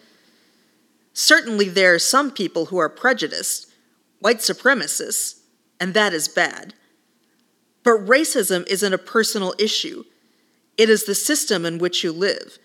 Certainly, 1.13 1.69
there 1.69 1.95
are 1.95 1.99
some 1.99 2.31
people 2.31 2.65
who 2.65 2.77
are 2.77 2.89
prejudiced, 2.89 3.66
white 4.19 4.39
supremacists, 4.39 5.41
and 5.79 5.93
that 5.93 6.13
is 6.13 6.27
bad. 6.27 6.73
But 7.83 8.05
racism 8.05 8.67
isn't 8.67 8.93
a 8.93 8.97
personal 8.97 9.53
issue, 9.57 10.03
it 10.77 10.89
is 10.89 11.05
the 11.05 11.15
system 11.15 11.65
in 11.65 11.79
which 11.79 12.03
you 12.03 12.11
live. 12.11 12.59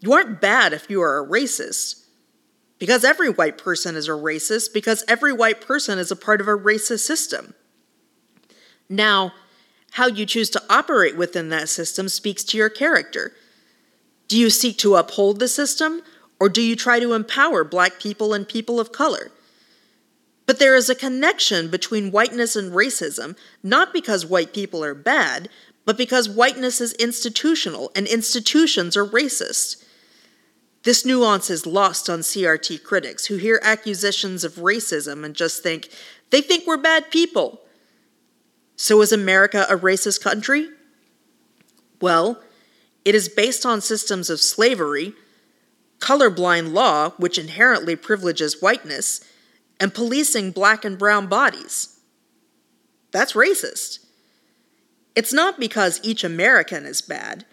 You 0.00 0.12
aren't 0.12 0.40
bad 0.40 0.72
if 0.72 0.90
you 0.90 1.00
are 1.00 1.18
a 1.18 1.26
racist. 1.26 2.02
Because 2.78 3.04
every 3.04 3.30
white 3.30 3.58
person 3.58 3.94
is 3.94 4.08
a 4.08 4.12
racist, 4.12 4.74
because 4.74 5.04
every 5.06 5.32
white 5.32 5.60
person 5.60 6.00
is 6.00 6.10
a 6.10 6.16
part 6.16 6.40
of 6.40 6.48
a 6.48 6.58
racist 6.58 7.06
system. 7.06 7.54
Now, 8.88 9.34
how 9.92 10.08
you 10.08 10.26
choose 10.26 10.50
to 10.50 10.62
operate 10.68 11.16
within 11.16 11.48
that 11.50 11.68
system 11.68 12.08
speaks 12.08 12.42
to 12.42 12.56
your 12.56 12.68
character. 12.68 13.34
Do 14.26 14.36
you 14.36 14.50
seek 14.50 14.78
to 14.78 14.96
uphold 14.96 15.38
the 15.38 15.46
system, 15.46 16.02
or 16.40 16.48
do 16.48 16.60
you 16.60 16.74
try 16.74 16.98
to 16.98 17.12
empower 17.12 17.62
black 17.62 18.00
people 18.00 18.34
and 18.34 18.48
people 18.48 18.80
of 18.80 18.90
color? 18.90 19.30
But 20.46 20.58
there 20.58 20.74
is 20.74 20.90
a 20.90 20.94
connection 20.94 21.68
between 21.68 22.10
whiteness 22.10 22.56
and 22.56 22.72
racism, 22.72 23.36
not 23.62 23.92
because 23.92 24.26
white 24.26 24.52
people 24.52 24.82
are 24.84 24.94
bad, 24.94 25.48
but 25.84 25.96
because 25.96 26.28
whiteness 26.28 26.80
is 26.80 26.92
institutional 26.94 27.90
and 27.94 28.06
institutions 28.06 28.96
are 28.96 29.06
racist. 29.06 29.84
This 30.84 31.06
nuance 31.06 31.48
is 31.48 31.66
lost 31.66 32.10
on 32.10 32.20
CRT 32.20 32.82
critics 32.82 33.26
who 33.26 33.36
hear 33.36 33.60
accusations 33.62 34.42
of 34.42 34.54
racism 34.54 35.24
and 35.24 35.34
just 35.34 35.62
think, 35.62 35.88
they 36.30 36.40
think 36.40 36.66
we're 36.66 36.76
bad 36.76 37.10
people. 37.10 37.60
So 38.76 39.00
is 39.00 39.12
America 39.12 39.64
a 39.68 39.76
racist 39.76 40.22
country? 40.22 40.68
Well, 42.00 42.42
it 43.04 43.14
is 43.14 43.28
based 43.28 43.64
on 43.64 43.80
systems 43.80 44.28
of 44.28 44.40
slavery, 44.40 45.14
colorblind 46.00 46.72
law, 46.72 47.10
which 47.10 47.38
inherently 47.38 47.94
privileges 47.94 48.60
whiteness, 48.60 49.20
and 49.82 49.92
policing 49.92 50.52
black 50.52 50.84
and 50.84 50.96
brown 50.96 51.26
bodies. 51.26 51.98
That's 53.10 53.32
racist. 53.32 53.98
It's 55.16 55.32
not 55.32 55.58
because 55.58 55.98
each 56.04 56.22
American 56.22 56.86
is 56.86 57.02
bad. 57.02 57.44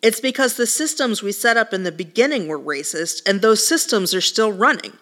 It's 0.00 0.20
because 0.20 0.56
the 0.56 0.66
systems 0.66 1.22
we 1.22 1.32
set 1.32 1.58
up 1.58 1.74
in 1.74 1.82
the 1.82 1.92
beginning 1.92 2.48
were 2.48 2.58
racist, 2.58 3.20
and 3.28 3.42
those 3.42 3.66
systems 3.66 4.14
are 4.14 4.22
still 4.22 4.52
running. 4.52 4.94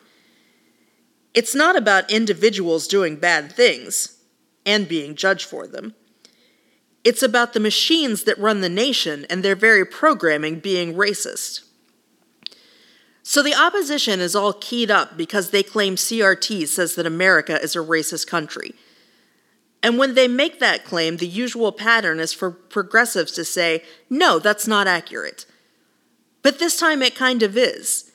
It's 1.32 1.54
not 1.54 1.76
about 1.76 2.10
individuals 2.10 2.88
doing 2.88 3.16
bad 3.16 3.52
things 3.52 4.18
and 4.66 4.88
being 4.88 5.14
judged 5.14 5.48
for 5.48 5.68
them. 5.68 5.94
It's 7.04 7.22
about 7.22 7.52
the 7.52 7.60
machines 7.60 8.24
that 8.24 8.36
run 8.36 8.62
the 8.62 8.68
nation 8.68 9.26
and 9.30 9.44
their 9.44 9.56
very 9.56 9.86
programming 9.86 10.58
being 10.58 10.94
racist. 10.94 11.60
So 13.22 13.42
the 13.42 13.54
opposition 13.54 14.20
is 14.20 14.34
all 14.34 14.52
keyed 14.52 14.90
up 14.90 15.16
because 15.16 15.50
they 15.50 15.62
claim 15.62 15.94
CRT 15.94 16.66
says 16.66 16.96
that 16.96 17.06
America 17.06 17.60
is 17.60 17.76
a 17.76 17.80
racist 17.80 18.26
country. 18.26 18.74
And 19.82 19.98
when 19.98 20.14
they 20.14 20.28
make 20.28 20.60
that 20.60 20.84
claim, 20.84 21.16
the 21.16 21.26
usual 21.26 21.72
pattern 21.72 22.20
is 22.20 22.32
for 22.32 22.50
progressives 22.50 23.32
to 23.32 23.44
say, 23.44 23.82
no, 24.08 24.38
that's 24.38 24.66
not 24.66 24.86
accurate. 24.86 25.46
But 26.42 26.58
this 26.58 26.76
time 26.78 27.02
it 27.02 27.14
kind 27.14 27.42
of 27.42 27.56
is. 27.56 28.10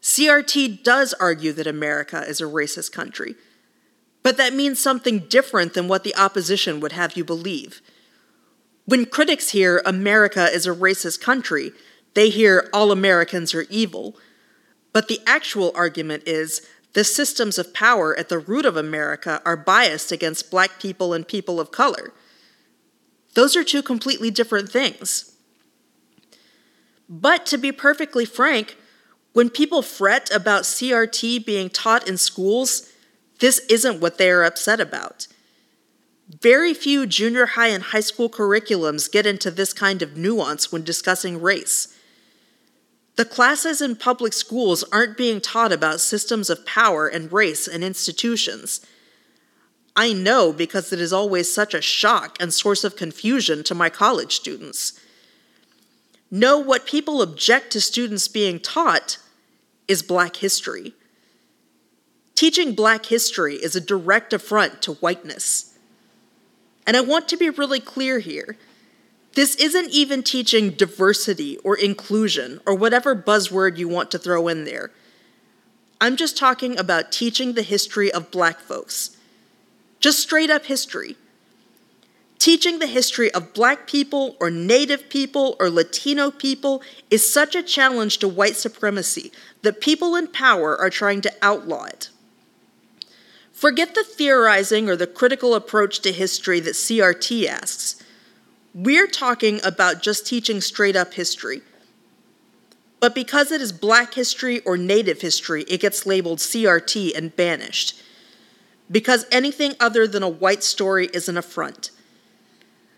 CRT 0.00 0.82
does 0.82 1.14
argue 1.14 1.52
that 1.52 1.66
America 1.66 2.24
is 2.26 2.40
a 2.40 2.44
racist 2.44 2.92
country. 2.92 3.36
But 4.22 4.36
that 4.36 4.54
means 4.54 4.78
something 4.78 5.20
different 5.20 5.74
than 5.74 5.88
what 5.88 6.04
the 6.04 6.16
opposition 6.16 6.80
would 6.80 6.92
have 6.92 7.16
you 7.16 7.24
believe. 7.24 7.80
When 8.84 9.06
critics 9.06 9.50
hear 9.50 9.82
America 9.84 10.46
is 10.46 10.66
a 10.66 10.74
racist 10.74 11.20
country, 11.20 11.72
they 12.14 12.28
hear 12.28 12.68
all 12.72 12.92
Americans 12.92 13.54
are 13.54 13.66
evil. 13.70 14.16
But 14.92 15.08
the 15.08 15.20
actual 15.26 15.72
argument 15.74 16.24
is 16.26 16.66
the 16.92 17.04
systems 17.04 17.58
of 17.58 17.72
power 17.72 18.18
at 18.18 18.28
the 18.28 18.38
root 18.38 18.66
of 18.66 18.76
America 18.76 19.40
are 19.44 19.56
biased 19.56 20.12
against 20.12 20.50
black 20.50 20.78
people 20.78 21.14
and 21.14 21.26
people 21.26 21.58
of 21.58 21.70
color. 21.70 22.12
Those 23.34 23.56
are 23.56 23.64
two 23.64 23.82
completely 23.82 24.30
different 24.30 24.70
things. 24.70 25.34
But 27.08 27.46
to 27.46 27.58
be 27.58 27.72
perfectly 27.72 28.24
frank, 28.24 28.76
when 29.32 29.48
people 29.48 29.80
fret 29.80 30.30
about 30.30 30.64
CRT 30.64 31.44
being 31.46 31.70
taught 31.70 32.06
in 32.06 32.18
schools, 32.18 32.90
this 33.40 33.60
isn't 33.70 34.00
what 34.00 34.18
they 34.18 34.30
are 34.30 34.44
upset 34.44 34.80
about. 34.80 35.26
Very 36.40 36.72
few 36.74 37.06
junior 37.06 37.46
high 37.46 37.68
and 37.68 37.82
high 37.82 38.00
school 38.00 38.28
curriculums 38.28 39.10
get 39.10 39.26
into 39.26 39.50
this 39.50 39.72
kind 39.72 40.02
of 40.02 40.16
nuance 40.16 40.70
when 40.70 40.84
discussing 40.84 41.40
race. 41.40 41.94
The 43.22 43.28
classes 43.28 43.80
in 43.80 43.94
public 43.94 44.32
schools 44.32 44.82
aren't 44.90 45.16
being 45.16 45.40
taught 45.40 45.70
about 45.70 46.00
systems 46.00 46.50
of 46.50 46.66
power 46.66 47.06
and 47.06 47.32
race 47.32 47.68
and 47.68 47.84
institutions. 47.84 48.84
I 49.94 50.12
know 50.12 50.52
because 50.52 50.92
it 50.92 51.00
is 51.00 51.12
always 51.12 51.48
such 51.54 51.72
a 51.72 51.80
shock 51.80 52.36
and 52.40 52.52
source 52.52 52.82
of 52.82 52.96
confusion 52.96 53.62
to 53.62 53.76
my 53.76 53.90
college 53.90 54.34
students. 54.34 54.98
No, 56.32 56.58
what 56.58 56.84
people 56.84 57.22
object 57.22 57.70
to 57.74 57.80
students 57.80 58.26
being 58.26 58.58
taught 58.58 59.18
is 59.86 60.02
Black 60.02 60.34
history. 60.34 60.92
Teaching 62.34 62.74
black 62.74 63.06
history 63.06 63.54
is 63.54 63.76
a 63.76 63.80
direct 63.80 64.32
affront 64.32 64.82
to 64.82 64.94
whiteness. 64.94 65.78
And 66.88 66.96
I 66.96 67.02
want 67.02 67.28
to 67.28 67.36
be 67.36 67.50
really 67.50 67.78
clear 67.78 68.18
here. 68.18 68.56
This 69.34 69.54
isn't 69.56 69.90
even 69.90 70.22
teaching 70.22 70.70
diversity 70.70 71.56
or 71.58 71.76
inclusion 71.76 72.60
or 72.66 72.74
whatever 72.74 73.16
buzzword 73.16 73.78
you 73.78 73.88
want 73.88 74.10
to 74.10 74.18
throw 74.18 74.48
in 74.48 74.64
there. 74.64 74.90
I'm 76.00 76.16
just 76.16 76.36
talking 76.36 76.78
about 76.78 77.12
teaching 77.12 77.52
the 77.52 77.62
history 77.62 78.12
of 78.12 78.30
black 78.30 78.60
folks. 78.60 79.16
Just 80.00 80.18
straight 80.18 80.50
up 80.50 80.66
history. 80.66 81.16
Teaching 82.38 82.80
the 82.80 82.88
history 82.88 83.32
of 83.32 83.54
black 83.54 83.86
people 83.86 84.36
or 84.40 84.50
native 84.50 85.08
people 85.08 85.56
or 85.60 85.70
Latino 85.70 86.32
people 86.32 86.82
is 87.08 87.32
such 87.32 87.54
a 87.54 87.62
challenge 87.62 88.18
to 88.18 88.26
white 88.26 88.56
supremacy 88.56 89.30
that 89.62 89.80
people 89.80 90.16
in 90.16 90.26
power 90.26 90.76
are 90.76 90.90
trying 90.90 91.20
to 91.20 91.32
outlaw 91.40 91.84
it. 91.84 92.10
Forget 93.52 93.94
the 93.94 94.02
theorizing 94.02 94.88
or 94.90 94.96
the 94.96 95.06
critical 95.06 95.54
approach 95.54 96.00
to 96.00 96.10
history 96.10 96.58
that 96.58 96.74
CRT 96.74 97.46
asks. 97.46 98.01
We're 98.74 99.06
talking 99.06 99.60
about 99.64 100.02
just 100.02 100.26
teaching 100.26 100.60
straight 100.60 100.96
up 100.96 101.14
history. 101.14 101.62
But 103.00 103.14
because 103.14 103.50
it 103.50 103.60
is 103.60 103.72
black 103.72 104.14
history 104.14 104.60
or 104.60 104.76
native 104.76 105.20
history, 105.20 105.64
it 105.64 105.80
gets 105.80 106.06
labeled 106.06 106.38
CRT 106.38 107.16
and 107.16 107.34
banished. 107.34 108.00
Because 108.90 109.26
anything 109.32 109.74
other 109.80 110.06
than 110.06 110.22
a 110.22 110.28
white 110.28 110.62
story 110.62 111.08
is 111.12 111.28
an 111.28 111.36
affront. 111.36 111.90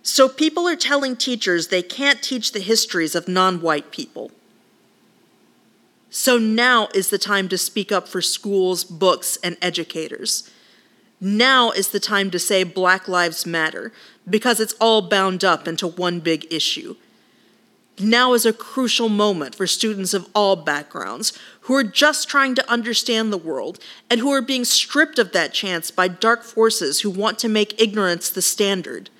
So 0.03 0.29
people 0.29 0.69
are 0.69 0.77
telling 0.77 1.17
teachers 1.17 1.69
they 1.69 1.83
can't 1.83 2.23
teach 2.23 2.53
the 2.53 2.61
histories 2.61 3.15
of 3.15 3.27
non 3.27 3.63
white 3.63 3.91
people. 3.91 4.31
So 6.11 6.39
now 6.39 6.89
is 6.95 7.09
the 7.09 7.19
time 7.19 7.49
to 7.49 7.59
speak 7.59 7.91
up 7.91 8.07
for 8.07 8.21
schools, 8.21 8.85
books, 8.85 9.39
and 9.43 9.57
educators. 9.63 10.51
Now 11.21 11.71
is 11.71 11.89
the 11.89 11.99
time 11.99 12.31
to 12.33 12.39
say 12.39 12.63
Black 12.63 13.09
Lives 13.09 13.47
Matter 13.47 13.93
because 14.29 14.61
it's 14.61 14.75
all 14.75 15.03
bound 15.03 15.45
up 15.45 15.69
into 15.69 15.87
one 15.87 16.21
big 16.21 16.47
issue. 16.53 16.97
Now 17.99 18.33
is 18.33 18.45
a 18.45 18.53
crucial 18.53 19.09
moment 19.09 19.55
for 19.55 19.67
students 19.67 20.15
of 20.15 20.29
all 20.35 20.57
backgrounds 20.57 21.39
who 21.63 21.75
are 21.75 21.85
just 21.85 22.29
trying 22.29 22.57
to 22.57 22.71
understand 22.71 23.33
the 23.33 23.39
world 23.39 23.79
and 24.11 24.21
who 24.21 24.33
are 24.33 24.43
being 24.43 24.65
stripped 24.65 25.19
of 25.19 25.33
that 25.33 25.53
chance 25.53 25.91
by 25.91 26.09
dark 26.09 26.43
forces 26.43 27.01
who 27.01 27.11
want 27.11 27.39
to 27.39 27.49
make 27.49 27.81
ignorance 27.81 28.31
the 28.31 28.43
standard. 28.43 29.11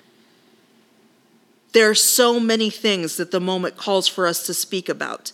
There 1.71 1.89
are 1.89 1.95
so 1.95 2.39
many 2.39 2.69
things 2.69 3.15
that 3.17 3.31
the 3.31 3.39
moment 3.39 3.77
calls 3.77 4.07
for 4.07 4.27
us 4.27 4.45
to 4.45 4.53
speak 4.53 4.89
about. 4.89 5.31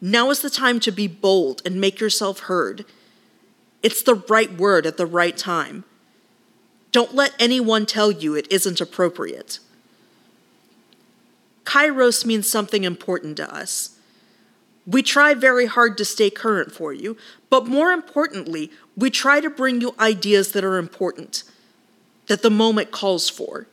Now 0.00 0.30
is 0.30 0.40
the 0.40 0.50
time 0.50 0.80
to 0.80 0.90
be 0.90 1.06
bold 1.06 1.62
and 1.64 1.80
make 1.80 2.00
yourself 2.00 2.40
heard. 2.40 2.84
It's 3.82 4.02
the 4.02 4.14
right 4.28 4.52
word 4.52 4.86
at 4.86 4.96
the 4.96 5.06
right 5.06 5.36
time. 5.36 5.84
Don't 6.92 7.14
let 7.14 7.34
anyone 7.38 7.86
tell 7.86 8.10
you 8.10 8.34
it 8.34 8.50
isn't 8.50 8.80
appropriate. 8.80 9.58
Kairos 11.64 12.24
means 12.24 12.50
something 12.50 12.84
important 12.84 13.36
to 13.36 13.54
us. 13.54 13.96
We 14.86 15.02
try 15.02 15.34
very 15.34 15.66
hard 15.66 15.96
to 15.98 16.04
stay 16.04 16.30
current 16.30 16.72
for 16.72 16.92
you, 16.92 17.16
but 17.48 17.66
more 17.66 17.92
importantly, 17.92 18.72
we 18.96 19.10
try 19.10 19.40
to 19.40 19.50
bring 19.50 19.80
you 19.80 19.94
ideas 20.00 20.52
that 20.52 20.64
are 20.64 20.78
important, 20.78 21.44
that 22.26 22.42
the 22.42 22.50
moment 22.50 22.90
calls 22.90 23.28
for. 23.28 23.66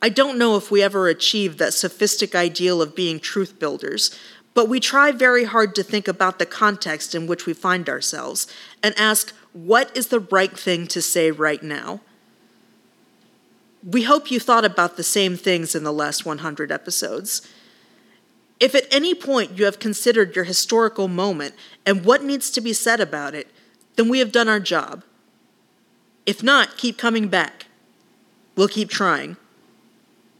I 0.00 0.08
don't 0.08 0.38
know 0.38 0.56
if 0.56 0.70
we 0.70 0.82
ever 0.82 1.08
achieve 1.08 1.58
that 1.58 1.74
sophistic 1.74 2.34
ideal 2.34 2.80
of 2.80 2.96
being 2.96 3.20
truth 3.20 3.58
builders, 3.58 4.16
but 4.54 4.68
we 4.68 4.80
try 4.80 5.12
very 5.12 5.44
hard 5.44 5.74
to 5.74 5.82
think 5.82 6.08
about 6.08 6.38
the 6.38 6.46
context 6.46 7.14
in 7.14 7.26
which 7.26 7.46
we 7.46 7.52
find 7.52 7.88
ourselves 7.88 8.46
and 8.82 8.94
ask, 8.98 9.34
what 9.52 9.94
is 9.96 10.08
the 10.08 10.20
right 10.20 10.56
thing 10.56 10.86
to 10.88 11.02
say 11.02 11.30
right 11.30 11.62
now? 11.62 12.00
We 13.84 14.02
hope 14.02 14.30
you 14.30 14.38
thought 14.38 14.64
about 14.64 14.96
the 14.96 15.02
same 15.02 15.36
things 15.36 15.74
in 15.74 15.84
the 15.84 15.92
last 15.92 16.24
100 16.24 16.70
episodes. 16.70 17.46
If 18.60 18.74
at 18.74 18.86
any 18.92 19.14
point 19.14 19.58
you 19.58 19.64
have 19.64 19.80
considered 19.80 20.36
your 20.36 20.44
historical 20.44 21.08
moment 21.08 21.54
and 21.84 22.04
what 22.04 22.22
needs 22.22 22.50
to 22.52 22.60
be 22.60 22.72
said 22.72 23.00
about 23.00 23.34
it, 23.34 23.48
then 23.96 24.08
we 24.08 24.20
have 24.20 24.32
done 24.32 24.48
our 24.48 24.60
job. 24.60 25.02
If 26.24 26.42
not, 26.42 26.76
keep 26.76 26.96
coming 26.96 27.28
back. 27.28 27.66
We'll 28.54 28.68
keep 28.68 28.88
trying. 28.88 29.36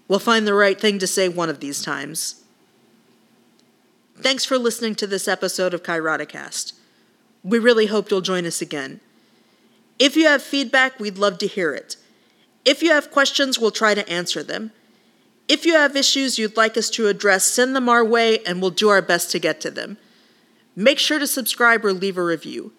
We'll 0.06 0.20
find 0.20 0.46
the 0.46 0.54
right 0.54 0.80
thing 0.80 0.98
to 1.00 1.06
say 1.06 1.28
one 1.28 1.48
of 1.48 1.60
these 1.60 1.82
times. 1.82 2.44
Thanks 4.20 4.44
for 4.44 4.56
listening 4.56 4.94
to 4.96 5.06
this 5.06 5.26
episode 5.26 5.74
of 5.74 5.82
Kairoticast. 5.82 6.74
We 7.44 7.58
really 7.58 7.86
hope 7.86 8.10
you'll 8.10 8.20
join 8.20 8.46
us 8.46 8.60
again. 8.62 9.00
If 9.98 10.16
you 10.16 10.26
have 10.26 10.42
feedback, 10.42 10.98
we'd 10.98 11.18
love 11.18 11.38
to 11.38 11.46
hear 11.46 11.74
it. 11.74 11.96
If 12.64 12.82
you 12.82 12.90
have 12.90 13.10
questions, 13.10 13.58
we'll 13.58 13.70
try 13.70 13.94
to 13.94 14.08
answer 14.08 14.42
them. 14.42 14.72
If 15.48 15.66
you 15.66 15.74
have 15.74 15.96
issues 15.96 16.38
you'd 16.38 16.56
like 16.56 16.76
us 16.76 16.88
to 16.90 17.08
address, 17.08 17.44
send 17.44 17.74
them 17.74 17.88
our 17.88 18.04
way 18.04 18.38
and 18.44 18.60
we'll 18.60 18.70
do 18.70 18.88
our 18.88 19.02
best 19.02 19.30
to 19.32 19.38
get 19.38 19.60
to 19.62 19.70
them. 19.70 19.98
Make 20.74 20.98
sure 20.98 21.18
to 21.18 21.26
subscribe 21.26 21.84
or 21.84 21.92
leave 21.92 22.16
a 22.16 22.22
review. 22.22 22.72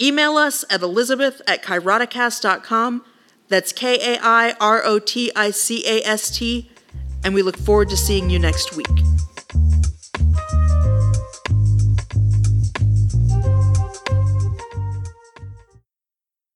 Email 0.00 0.36
us 0.36 0.64
at 0.68 0.82
elizabeth 0.82 1.40
at 1.46 1.62
kairoticast.com. 1.62 3.04
That's 3.48 3.72
K 3.72 4.14
A 4.14 4.18
I 4.20 4.54
R 4.60 4.84
O 4.84 4.98
T 4.98 5.32
I 5.34 5.50
C 5.50 5.82
A 5.86 6.02
S 6.06 6.36
T. 6.36 6.70
And 7.24 7.32
we 7.34 7.42
look 7.42 7.56
forward 7.56 7.88
to 7.90 7.96
seeing 7.96 8.28
you 8.28 8.38
next 8.38 8.76
week. 8.76 8.86